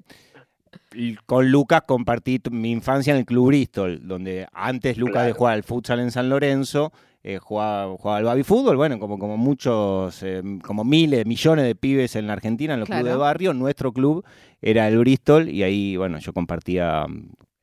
con 1.26 1.50
Lucas 1.50 1.84
compartí 1.86 2.42
mi 2.52 2.72
infancia 2.72 3.12
en 3.12 3.20
el 3.20 3.26
Club 3.26 3.48
Bristol, 3.48 4.08
donde 4.08 4.48
antes 4.54 4.98
Lucas 4.98 5.26
de 5.26 5.34
jugar 5.34 5.54
al 5.54 5.64
futsal 5.64 6.00
en 6.00 6.12
San 6.12 6.30
Lorenzo, 6.30 6.92
eh, 7.24 7.38
jugaba, 7.38 7.96
jugaba, 7.98 8.18
al 8.18 8.26
baby 8.26 8.44
fútbol, 8.44 8.76
bueno, 8.76 9.00
como, 9.00 9.18
como 9.18 9.38
muchos, 9.38 10.22
eh, 10.24 10.42
como 10.64 10.84
miles, 10.84 11.26
millones 11.26 11.66
de 11.66 11.76
pibes 11.76 12.16
en 12.16 12.28
la 12.28 12.34
Argentina, 12.34 12.74
en 12.74 12.82
los 12.82 12.90
clubes 12.90 13.06
de 13.06 13.16
barrio, 13.16 13.54
nuestro 13.54 13.94
club 13.94 14.26
era 14.62 14.88
el 14.88 14.98
Bristol 14.98 15.50
y 15.50 15.64
ahí, 15.64 15.96
bueno, 15.96 16.20
yo 16.20 16.34
compartía 16.34 17.06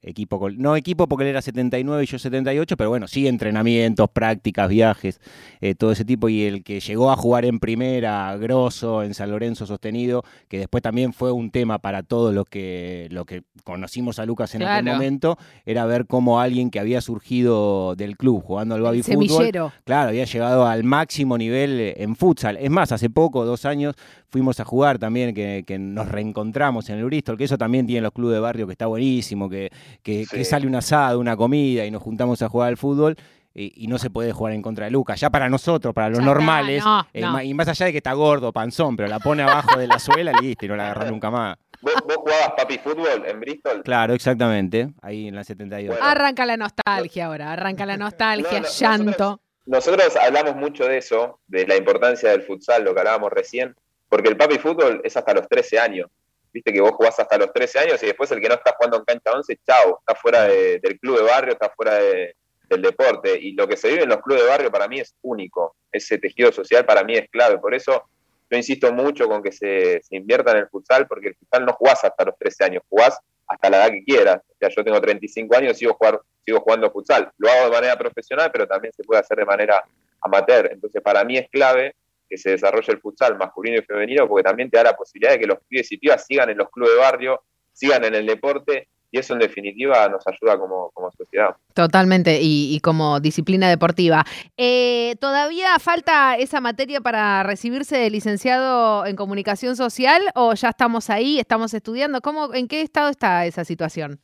equipo, 0.03 0.49
no 0.51 0.77
equipo 0.77 1.07
porque 1.07 1.25
él 1.25 1.31
era 1.31 1.43
79 1.43 2.03
y 2.03 2.07
yo 2.07 2.19
78, 2.19 2.77
pero 2.77 2.91
bueno, 2.91 3.07
sí 3.09 3.27
entrenamientos, 3.27 4.09
prácticas, 4.11 4.69
viajes, 4.69 5.21
eh, 5.61 5.75
todo 5.75 5.93
ese 5.93 6.05
tipo. 6.05 6.29
Y 6.29 6.45
el 6.45 6.65
que 6.65 6.81
llegó 6.81 7.11
a 7.11 7.17
jugar 7.17 7.45
en 7.45 7.61
primera, 7.61 8.37
grosso, 8.37 9.03
en 9.03 9.15
San 9.15 9.31
Lorenzo 9.31 9.67
sostenido, 9.67 10.25
que 10.49 10.59
después 10.59 10.83
también 10.83 11.13
fue 11.13 11.33
un 11.33 11.51
tema 11.51 11.79
para 11.79 12.03
todos 12.03 12.35
los 12.35 12.47
que, 12.47 13.09
lo 13.11 13.25
que 13.25 13.43
conocimos 13.65 14.19
a 14.19 14.27
Lucas 14.27 14.55
en 14.55 14.63
aquel 14.63 14.85
momento, 14.85 15.39
era 15.65 15.85
ver 15.87 16.07
cómo 16.07 16.41
alguien 16.41 16.71
que 16.71 16.81
había 16.81 17.01
surgido 17.01 17.95
del 17.97 18.17
club 18.17 18.43
jugando 18.43 18.75
al 18.75 18.83
baby 18.83 19.03
fútbol, 19.03 19.51
claro, 19.85 20.09
había 20.09 20.25
llegado 20.25 20.67
al 20.67 20.85
máximo 20.85 21.37
nivel 21.37 21.95
en 21.97 22.17
futsal. 22.17 22.57
Es 22.57 22.71
más, 22.71 22.93
hace 22.93 23.11
poco, 23.11 23.45
dos 23.45 23.65
años, 23.65 23.95
fuimos 24.31 24.61
a 24.61 24.65
jugar 24.65 24.99
también, 24.99 25.35
que, 25.35 25.65
que 25.67 25.79
nos 25.79 26.09
reencontramos 26.09 26.89
en 26.91 26.99
el 26.99 27.05
Bristol, 27.05 27.37
que 27.37 27.45
eso 27.45 27.59
también 27.59 27.87
tiene 27.87 28.03
los 28.03 28.13
clubes 28.13 28.35
de 28.35 28.41
barrio, 28.41 28.67
que 28.67 28.73
está 28.73 28.87
buenísimo, 28.87 29.49
que 29.49 29.71
que, 30.03 30.45
sale 30.45 30.67
un 30.67 30.75
asado, 30.75 31.19
una 31.19 31.37
comida 31.37 31.85
y 31.85 31.91
nos 31.91 32.03
juntamos 32.03 32.41
a 32.43 32.49
jugar 32.49 32.69
al 32.69 32.77
fútbol. 32.77 33.17
Y, 33.53 33.89
no 33.89 33.99
se 33.99 34.11
puede 34.11 34.33
jugar 34.33 34.55
en 34.55 34.63
contra 34.63 34.85
de 34.85 34.93
Lucas. 34.93 35.21
Ya 35.21 35.29
para 35.29 35.49
nosotros, 35.49 35.93
para 35.93 36.09
los 36.09 36.21
normales, 36.21 36.85
eh, 37.13 37.25
y 37.43 37.53
más 37.53 37.67
allá 37.67 37.87
de 37.87 37.93
que 37.93 37.99
está 37.99 38.13
gordo, 38.13 38.53
panzón, 38.53 38.97
pero 38.97 39.09
la 39.09 39.19
pone 39.19 39.43
abajo 39.43 39.77
de 39.77 39.89
la 39.89 39.99
suela, 39.99 40.33
listo, 40.41 40.65
y 40.65 40.69
no 40.69 40.77
la 40.77 40.85
agarra 40.85 41.11
nunca 41.11 41.31
más. 41.31 41.59
¿Vos, 41.83 41.95
jugabas 42.17 42.53
papi 42.57 42.79
fútbol 42.79 43.25
en 43.27 43.41
Bristol? 43.41 43.83
Claro, 43.83 44.15
exactamente, 44.15 44.91
ahí 45.03 45.27
en 45.27 45.35
la 45.35 45.43
72. 45.43 45.99
arranca 46.01 46.47
la 46.47 46.57
nostalgia 46.57 47.27
ahora, 47.27 47.53
arranca 47.53 47.85
la 47.85 47.97
nostalgia, 47.97 48.63
llanto. 48.63 49.41
Nosotros, 49.67 50.17
hablamos 50.17 50.55
mucho 50.55 50.85
de 50.85 50.99
eso, 50.99 51.41
de 51.49 51.67
la 51.67 51.77
importancia 51.77 52.31
del 52.31 52.43
futsal, 52.43 52.85
lo 52.85 52.95
que 52.95 53.01
hablábamos 53.01 53.33
recién, 53.33 53.75
porque 54.11 54.29
el 54.29 54.37
papi 54.37 54.59
fútbol 54.59 55.01
es 55.03 55.17
hasta 55.17 55.33
los 55.33 55.49
13 55.49 55.79
años 55.79 56.11
viste 56.53 56.73
que 56.73 56.81
vos 56.81 56.93
jugás 56.93 57.19
hasta 57.19 57.39
los 57.39 57.53
13 57.53 57.79
años 57.79 58.03
y 58.03 58.07
después 58.07 58.31
el 58.31 58.41
que 58.41 58.49
no 58.49 58.55
está 58.55 58.75
jugando 58.77 58.99
en 58.99 59.05
cancha 59.05 59.33
11, 59.33 59.59
chao, 59.67 59.99
está 60.01 60.15
fuera 60.15 60.45
del 60.45 60.99
club 61.01 61.19
de 61.19 61.25
barrio, 61.25 61.53
está 61.53 61.71
fuera 61.71 61.95
del 61.95 62.83
deporte. 62.83 63.39
Y 63.39 63.53
lo 63.53 63.69
que 63.69 63.77
se 63.77 63.89
vive 63.89 64.03
en 64.03 64.09
los 64.09 64.21
clubes 64.21 64.43
de 64.43 64.49
barrio 64.49 64.71
para 64.71 64.89
mí 64.89 65.01
es 65.01 65.15
único. 65.23 65.77
Ese 65.93 66.19
tejido 66.19 66.53
social 66.53 66.85
para 66.85 67.05
mí 67.05 67.17
es 67.17 67.29
clave. 67.31 67.59
Por 67.59 67.75
eso 67.75 68.05
yo 68.51 68.57
insisto 68.57 68.93
mucho 68.93 69.29
con 69.29 69.43
que 69.43 69.53
se, 69.53 70.03
invierta 70.11 70.53
en 70.53 70.59
el 70.59 70.69
futsal, 70.69 71.07
porque 71.07 71.29
el 71.29 71.37
futsal 71.37 71.65
no 71.65 71.73
jugás 71.73 72.05
hasta 72.05 72.25
los 72.25 72.37
13 72.39 72.65
años, 72.65 72.83
jugás 72.89 73.19
hasta 73.47 73.71
la 73.71 73.79
edad 73.79 73.91
que 73.91 74.05
quieras. 74.05 74.41
O 74.49 74.55
sea, 74.59 74.69
yo 74.69 74.85
tengo 74.85 75.01
35 75.01 75.57
años 75.57 75.73
y 75.77 75.79
sigo, 75.81 75.95
jugar, 75.95 76.21
sigo 76.45 76.61
jugando 76.61 76.91
futsal. 76.91 77.31
Lo 77.39 77.51
hago 77.51 77.67
de 77.67 77.71
manera 77.71 77.97
profesional, 77.97 78.51
pero 78.53 78.67
también 78.67 78.93
se 78.93 79.05
puede 79.05 79.21
hacer 79.21 79.39
de 79.39 79.45
manera 79.45 79.85
amateur. 80.21 80.69
Entonces, 80.73 81.01
para 81.03 81.25
mí 81.25 81.39
es 81.39 81.49
clave 81.49 81.95
que 82.31 82.39
se 82.39 82.51
desarrolle 82.51 82.93
el 82.93 83.01
futsal 83.01 83.37
masculino 83.37 83.79
y 83.79 83.83
femenino, 83.83 84.29
porque 84.29 84.45
también 84.45 84.71
te 84.71 84.77
da 84.79 84.85
la 84.85 84.97
posibilidad 84.97 85.33
de 85.33 85.41
que 85.41 85.47
los 85.47 85.59
pibes 85.69 85.91
y 85.91 85.99
pibas 85.99 86.25
sigan 86.25 86.49
en 86.49 86.59
los 86.59 86.71
clubes 86.71 86.95
de 86.95 87.01
barrio, 87.01 87.43
sigan 87.73 88.05
en 88.05 88.15
el 88.15 88.25
deporte, 88.25 88.89
y 89.11 89.19
eso 89.19 89.33
en 89.33 89.41
definitiva 89.41 90.09
nos 90.09 90.25
ayuda 90.27 90.57
como, 90.57 90.93
sociedad. 91.17 91.57
Totalmente, 91.75 92.39
y, 92.41 92.79
como 92.81 93.19
disciplina 93.19 93.69
deportiva. 93.69 94.25
Eh, 94.57 95.17
¿Todavía 95.21 95.79
falta 95.81 96.37
esa 96.37 96.61
materia 96.61 97.01
para 97.01 97.43
recibirse 97.43 97.97
de 97.97 98.11
licenciado 98.11 99.05
en 99.07 99.17
comunicación 99.17 99.75
social 99.75 100.23
o 100.35 100.55
ya 100.55 100.69
estamos 100.69 101.11
ahí, 101.11 101.41
estamos 101.41 101.75
estudiando? 101.75 102.21
¿Cómo, 102.21 102.55
¿En 102.55 102.69
qué 102.69 102.83
estado 102.83 103.09
está 103.09 103.47
esa 103.47 103.65
situación? 103.65 104.21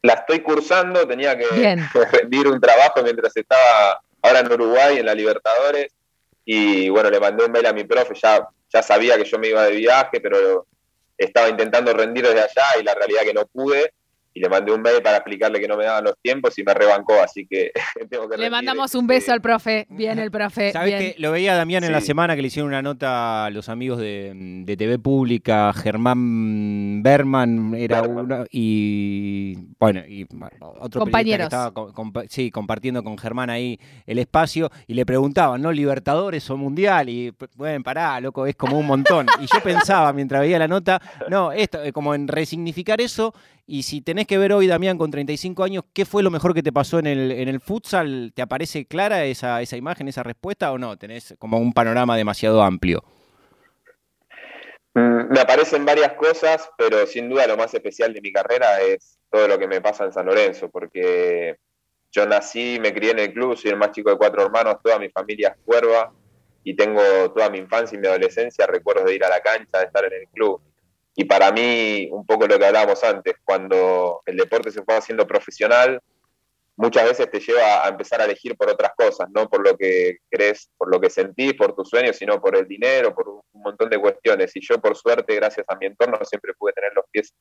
La, 0.00 0.14
estoy 0.14 0.40
cursando, 0.40 1.06
tenía 1.06 1.36
que 1.36 1.44
rendir 2.12 2.48
un 2.48 2.60
trabajo 2.60 3.02
mientras 3.04 3.36
estaba 3.36 4.00
ahora 4.22 4.40
en 4.40 4.52
Uruguay, 4.52 4.98
en 4.98 5.06
la 5.06 5.14
Libertadores, 5.14 5.92
y 6.44 6.88
bueno, 6.88 7.10
le 7.10 7.20
mandé 7.20 7.44
un 7.44 7.52
mail 7.52 7.66
a 7.66 7.72
mi 7.72 7.84
profe, 7.84 8.14
ya, 8.14 8.46
ya 8.72 8.82
sabía 8.82 9.16
que 9.16 9.24
yo 9.24 9.38
me 9.38 9.48
iba 9.48 9.64
de 9.64 9.72
viaje, 9.72 10.20
pero 10.20 10.66
estaba 11.16 11.48
intentando 11.48 11.92
rendir 11.92 12.26
desde 12.26 12.40
allá 12.40 12.80
y 12.80 12.82
la 12.82 12.94
realidad 12.94 13.22
que 13.22 13.34
no 13.34 13.46
pude 13.46 13.92
y 14.34 14.40
le 14.40 14.48
mandé 14.48 14.72
un 14.72 14.80
mail 14.80 15.02
para 15.02 15.18
explicarle 15.18 15.60
que 15.60 15.68
no 15.68 15.76
me 15.76 15.84
daban 15.84 16.04
los 16.04 16.14
tiempos 16.20 16.58
y 16.58 16.64
me 16.64 16.72
rebancó, 16.74 17.14
así 17.22 17.46
que 17.46 17.72
tengo 18.10 18.28
que 18.28 18.36
Le 18.38 18.50
mandamos 18.50 18.94
un 18.94 19.06
beso 19.06 19.32
al 19.32 19.40
profe, 19.40 19.86
bien 19.90 20.18
el 20.18 20.30
profe. 20.30 20.72
¿Sabes 20.72 20.94
que 20.94 21.14
Lo 21.18 21.32
veía 21.32 21.54
Damián 21.54 21.84
en 21.84 21.92
la 21.92 22.00
semana 22.00 22.34
que 22.34 22.42
le 22.42 22.48
hicieron 22.48 22.68
una 22.68 22.82
nota 22.82 23.46
a 23.46 23.50
los 23.50 23.68
amigos 23.68 23.98
de, 23.98 24.64
TV 24.72 24.98
Pública, 24.98 25.72
Germán 25.74 27.02
Berman 27.02 27.74
era 27.74 28.02
uno, 28.02 28.44
y 28.50 29.54
bueno, 29.78 30.00
y 30.06 30.26
otro 30.80 31.00
Compañeros. 31.00 31.48
que 31.50 31.56
estaba 31.56 32.24
sí, 32.28 32.50
compartiendo 32.50 33.04
con 33.04 33.18
Germán 33.18 33.50
ahí 33.50 33.78
el 34.06 34.18
espacio 34.18 34.70
y 34.86 34.94
le 34.94 35.04
preguntaban, 35.04 35.60
¿no? 35.60 35.72
Libertadores 35.72 36.48
o 36.50 36.56
Mundial, 36.56 37.08
y 37.08 37.32
bueno, 37.56 37.82
pará, 37.82 38.20
loco, 38.20 38.46
es 38.46 38.56
como 38.56 38.78
un 38.78 38.86
montón. 38.86 39.26
Y 39.40 39.46
yo 39.46 39.62
pensaba 39.62 40.12
mientras 40.12 40.40
veía 40.40 40.58
la 40.58 40.68
nota, 40.68 41.00
no, 41.28 41.52
esto, 41.52 41.82
eh, 41.82 41.92
como 41.92 42.14
en 42.14 42.28
resignificar 42.28 43.00
eso 43.00 43.34
y 43.66 43.84
si 43.84 44.00
tenés 44.00 44.26
que 44.26 44.38
ver 44.38 44.52
hoy, 44.52 44.66
Damián, 44.66 44.98
con 44.98 45.10
35 45.10 45.64
años, 45.64 45.84
¿qué 45.92 46.04
fue 46.04 46.22
lo 46.22 46.30
mejor 46.30 46.54
que 46.54 46.62
te 46.62 46.72
pasó 46.72 46.98
en 46.98 47.06
el, 47.06 47.30
en 47.30 47.48
el 47.48 47.60
futsal? 47.60 48.32
¿Te 48.34 48.42
aparece 48.42 48.86
clara 48.86 49.24
esa, 49.24 49.62
esa 49.62 49.76
imagen, 49.76 50.08
esa 50.08 50.22
respuesta 50.22 50.72
o 50.72 50.78
no? 50.78 50.96
¿Tenés 50.96 51.34
como 51.38 51.58
un 51.58 51.72
panorama 51.72 52.16
demasiado 52.16 52.62
amplio? 52.62 53.04
Mm, 54.94 55.32
me 55.32 55.40
aparecen 55.40 55.84
varias 55.84 56.12
cosas, 56.14 56.68
pero 56.76 57.06
sin 57.06 57.28
duda 57.28 57.46
lo 57.46 57.56
más 57.56 57.72
especial 57.72 58.12
de 58.12 58.20
mi 58.20 58.32
carrera 58.32 58.80
es 58.82 59.18
todo 59.30 59.48
lo 59.48 59.58
que 59.58 59.66
me 59.66 59.80
pasa 59.80 60.04
en 60.04 60.12
San 60.12 60.26
Lorenzo, 60.26 60.68
porque 60.68 61.56
yo 62.10 62.26
nací, 62.26 62.78
me 62.80 62.92
crié 62.92 63.12
en 63.12 63.20
el 63.20 63.32
club, 63.32 63.56
soy 63.56 63.70
el 63.70 63.78
más 63.78 63.92
chico 63.92 64.10
de 64.10 64.18
cuatro 64.18 64.42
hermanos, 64.42 64.76
toda 64.82 64.98
mi 64.98 65.08
familia 65.08 65.56
es 65.56 65.64
cuerva 65.64 66.12
y 66.62 66.76
tengo 66.76 67.00
toda 67.32 67.48
mi 67.48 67.58
infancia 67.58 67.96
y 67.96 68.00
mi 68.00 68.06
adolescencia 68.06 68.66
recuerdos 68.66 69.06
de 69.06 69.14
ir 69.14 69.24
a 69.24 69.30
la 69.30 69.40
cancha, 69.40 69.78
de 69.78 69.84
estar 69.86 70.04
en 70.04 70.12
el 70.12 70.28
club. 70.28 70.60
Y 71.14 71.24
para 71.24 71.52
mí, 71.52 72.08
un 72.10 72.24
poco 72.24 72.46
lo 72.46 72.58
que 72.58 72.64
hablábamos 72.64 73.02
antes, 73.04 73.34
cuando 73.44 74.22
el 74.24 74.36
deporte 74.36 74.70
se 74.70 74.82
fue 74.82 74.96
haciendo 74.96 75.26
profesional, 75.26 76.00
muchas 76.76 77.04
veces 77.04 77.30
te 77.30 77.40
lleva 77.40 77.84
a 77.84 77.88
empezar 77.88 78.20
a 78.20 78.24
elegir 78.24 78.56
por 78.56 78.70
otras 78.70 78.92
cosas, 78.96 79.28
no 79.34 79.48
por 79.48 79.66
lo 79.66 79.76
que 79.76 80.18
crees, 80.30 80.70
por 80.78 80.90
lo 80.90 81.00
que 81.00 81.10
sentís, 81.10 81.54
por 81.54 81.74
tus 81.74 81.88
sueños, 81.90 82.16
sino 82.16 82.40
por 82.40 82.56
el 82.56 82.66
dinero, 82.66 83.14
por 83.14 83.28
un 83.28 83.42
montón 83.52 83.90
de 83.90 83.98
cuestiones. 83.98 84.56
Y 84.56 84.60
yo, 84.60 84.80
por 84.80 84.96
suerte, 84.96 85.34
gracias 85.34 85.66
a 85.68 85.76
mi 85.76 85.86
entorno, 85.86 86.18
siempre 86.24 86.54
pude 86.54 86.72
tener 86.72 86.92
los 86.94 87.04
pies 87.10 87.34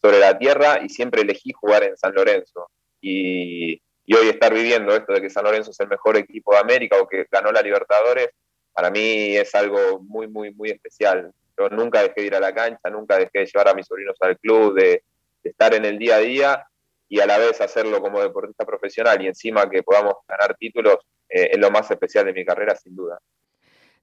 sobre 0.00 0.18
la 0.20 0.38
tierra 0.38 0.80
y 0.82 0.88
siempre 0.88 1.22
elegí 1.22 1.52
jugar 1.52 1.84
en 1.84 1.96
San 1.98 2.14
Lorenzo. 2.14 2.70
Y, 3.00 3.74
y 4.06 4.14
hoy 4.14 4.28
estar 4.28 4.54
viviendo 4.54 4.94
esto 4.94 5.12
de 5.12 5.20
que 5.20 5.28
San 5.28 5.44
Lorenzo 5.44 5.70
es 5.70 5.80
el 5.80 5.88
mejor 5.88 6.16
equipo 6.16 6.52
de 6.52 6.60
América 6.60 6.96
o 6.98 7.06
que 7.06 7.26
ganó 7.30 7.52
la 7.52 7.60
Libertadores, 7.60 8.30
para 8.72 8.90
mí 8.90 9.36
es 9.36 9.54
algo 9.54 10.00
muy, 10.00 10.28
muy, 10.28 10.54
muy 10.54 10.70
especial 10.70 11.32
Yo 11.58 11.68
nunca 11.70 12.02
dejé 12.02 12.20
de 12.20 12.26
ir 12.26 12.34
a 12.34 12.40
la 12.40 12.54
cancha, 12.54 12.88
nunca 12.90 13.16
dejé 13.16 13.40
de 13.40 13.46
llevar 13.46 13.68
a 13.68 13.74
mis 13.74 13.86
sobrinos 13.86 14.16
al 14.20 14.38
club, 14.38 14.74
de, 14.74 15.02
estar 15.42 15.72
en 15.74 15.84
el 15.84 15.98
día 15.98 16.16
a 16.16 16.18
día 16.18 16.66
y 17.08 17.20
a 17.20 17.26
la 17.26 17.38
vez 17.38 17.60
hacerlo 17.60 18.02
como 18.02 18.20
deportista 18.20 18.66
profesional 18.66 19.22
y 19.22 19.28
encima 19.28 19.70
que 19.70 19.82
podamos 19.82 20.14
ganar 20.28 20.54
títulos 20.58 20.96
eh, 21.28 21.50
es 21.52 21.58
lo 21.58 21.70
más 21.70 21.90
especial 21.90 22.26
de 22.26 22.34
mi 22.34 22.44
carrera, 22.44 22.76
sin 22.76 22.94
duda. 22.94 23.18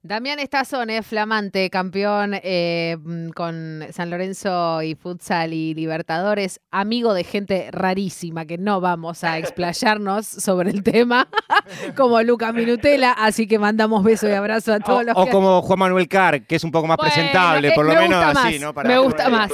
Damián 0.06 0.38
Estazone, 0.38 1.02
flamante, 1.02 1.68
campeón 1.68 2.38
eh, 2.40 2.96
con 3.34 3.80
San 3.90 4.08
Lorenzo 4.08 4.80
y 4.82 4.94
Futsal 4.94 5.52
y 5.52 5.74
Libertadores, 5.74 6.60
amigo 6.70 7.12
de 7.12 7.24
gente 7.24 7.70
rarísima, 7.72 8.44
que 8.46 8.56
no 8.56 8.80
vamos 8.80 9.24
a 9.24 9.36
explayarnos 9.38 10.24
sobre 10.28 10.70
el 10.70 10.84
tema, 10.84 11.26
como 11.96 12.22
Lucas 12.22 12.54
Minutela, 12.54 13.10
así 13.18 13.48
que 13.48 13.58
mandamos 13.58 14.04
beso 14.04 14.28
y 14.28 14.32
abrazo 14.32 14.74
a 14.74 14.78
todos 14.78 15.00
o, 15.00 15.02
los 15.02 15.16
o 15.16 15.24
que... 15.24 15.30
como 15.32 15.60
Juan 15.60 15.78
Manuel 15.80 16.06
Carr, 16.06 16.42
que 16.42 16.54
es 16.54 16.62
un 16.62 16.70
poco 16.70 16.86
más 16.86 16.98
Bueno, 16.98 17.12
presentable, 17.12 17.68
eh, 17.68 17.72
por 17.74 17.84
lo 17.84 17.94
me 17.94 18.00
menos 18.02 18.24
gusta 18.24 18.40
así, 18.42 18.52
más, 18.52 18.60
¿no? 18.60 18.74
Para- 18.74 18.88
me 18.88 18.98
gusta 18.98 19.28
más. 19.28 19.50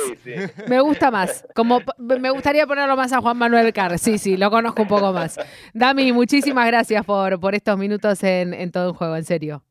Me 0.68 0.80
gusta 0.80 1.10
más. 1.10 1.46
Como 1.54 1.80
me 1.96 2.30
gustaría 2.30 2.66
ponerlo 2.66 2.94
más 2.94 3.10
a 3.14 3.22
Juan 3.22 3.38
Manuel 3.38 3.72
Carr. 3.72 3.98
Sí, 3.98 4.18
sí, 4.18 4.36
lo 4.36 4.50
conozco 4.50 4.82
un 4.82 4.88
poco 4.88 5.14
más. 5.14 5.40
Dami, 5.72 6.12
muchísimas 6.12 6.66
gracias 6.66 7.06
por, 7.06 7.40
por 7.40 7.54
estos 7.54 7.78
minutos 7.78 8.22
en, 8.22 8.52
en 8.52 8.70
todo 8.70 8.90
un 8.90 8.94
juego, 8.98 9.16
en 9.16 9.24
serio. 9.24 9.62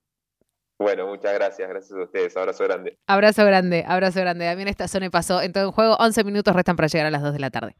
Bueno, 0.81 1.05
muchas 1.05 1.33
gracias, 1.33 1.69
gracias 1.69 1.91
a 1.91 2.03
ustedes, 2.03 2.35
abrazo 2.35 2.63
grande. 2.63 2.97
Abrazo 3.05 3.45
grande, 3.45 3.85
abrazo 3.87 4.19
grande. 4.19 4.45
Damián 4.45 4.67
Estazone 4.67 5.11
pasó 5.11 5.41
en 5.41 5.53
todo 5.53 5.71
juego. 5.71 5.95
11 5.99 6.23
minutos 6.23 6.55
restan 6.55 6.75
para 6.75 6.87
llegar 6.87 7.05
a 7.05 7.11
las 7.11 7.21
2 7.21 7.33
de 7.33 7.39
la 7.39 7.51
tarde. 7.51 7.75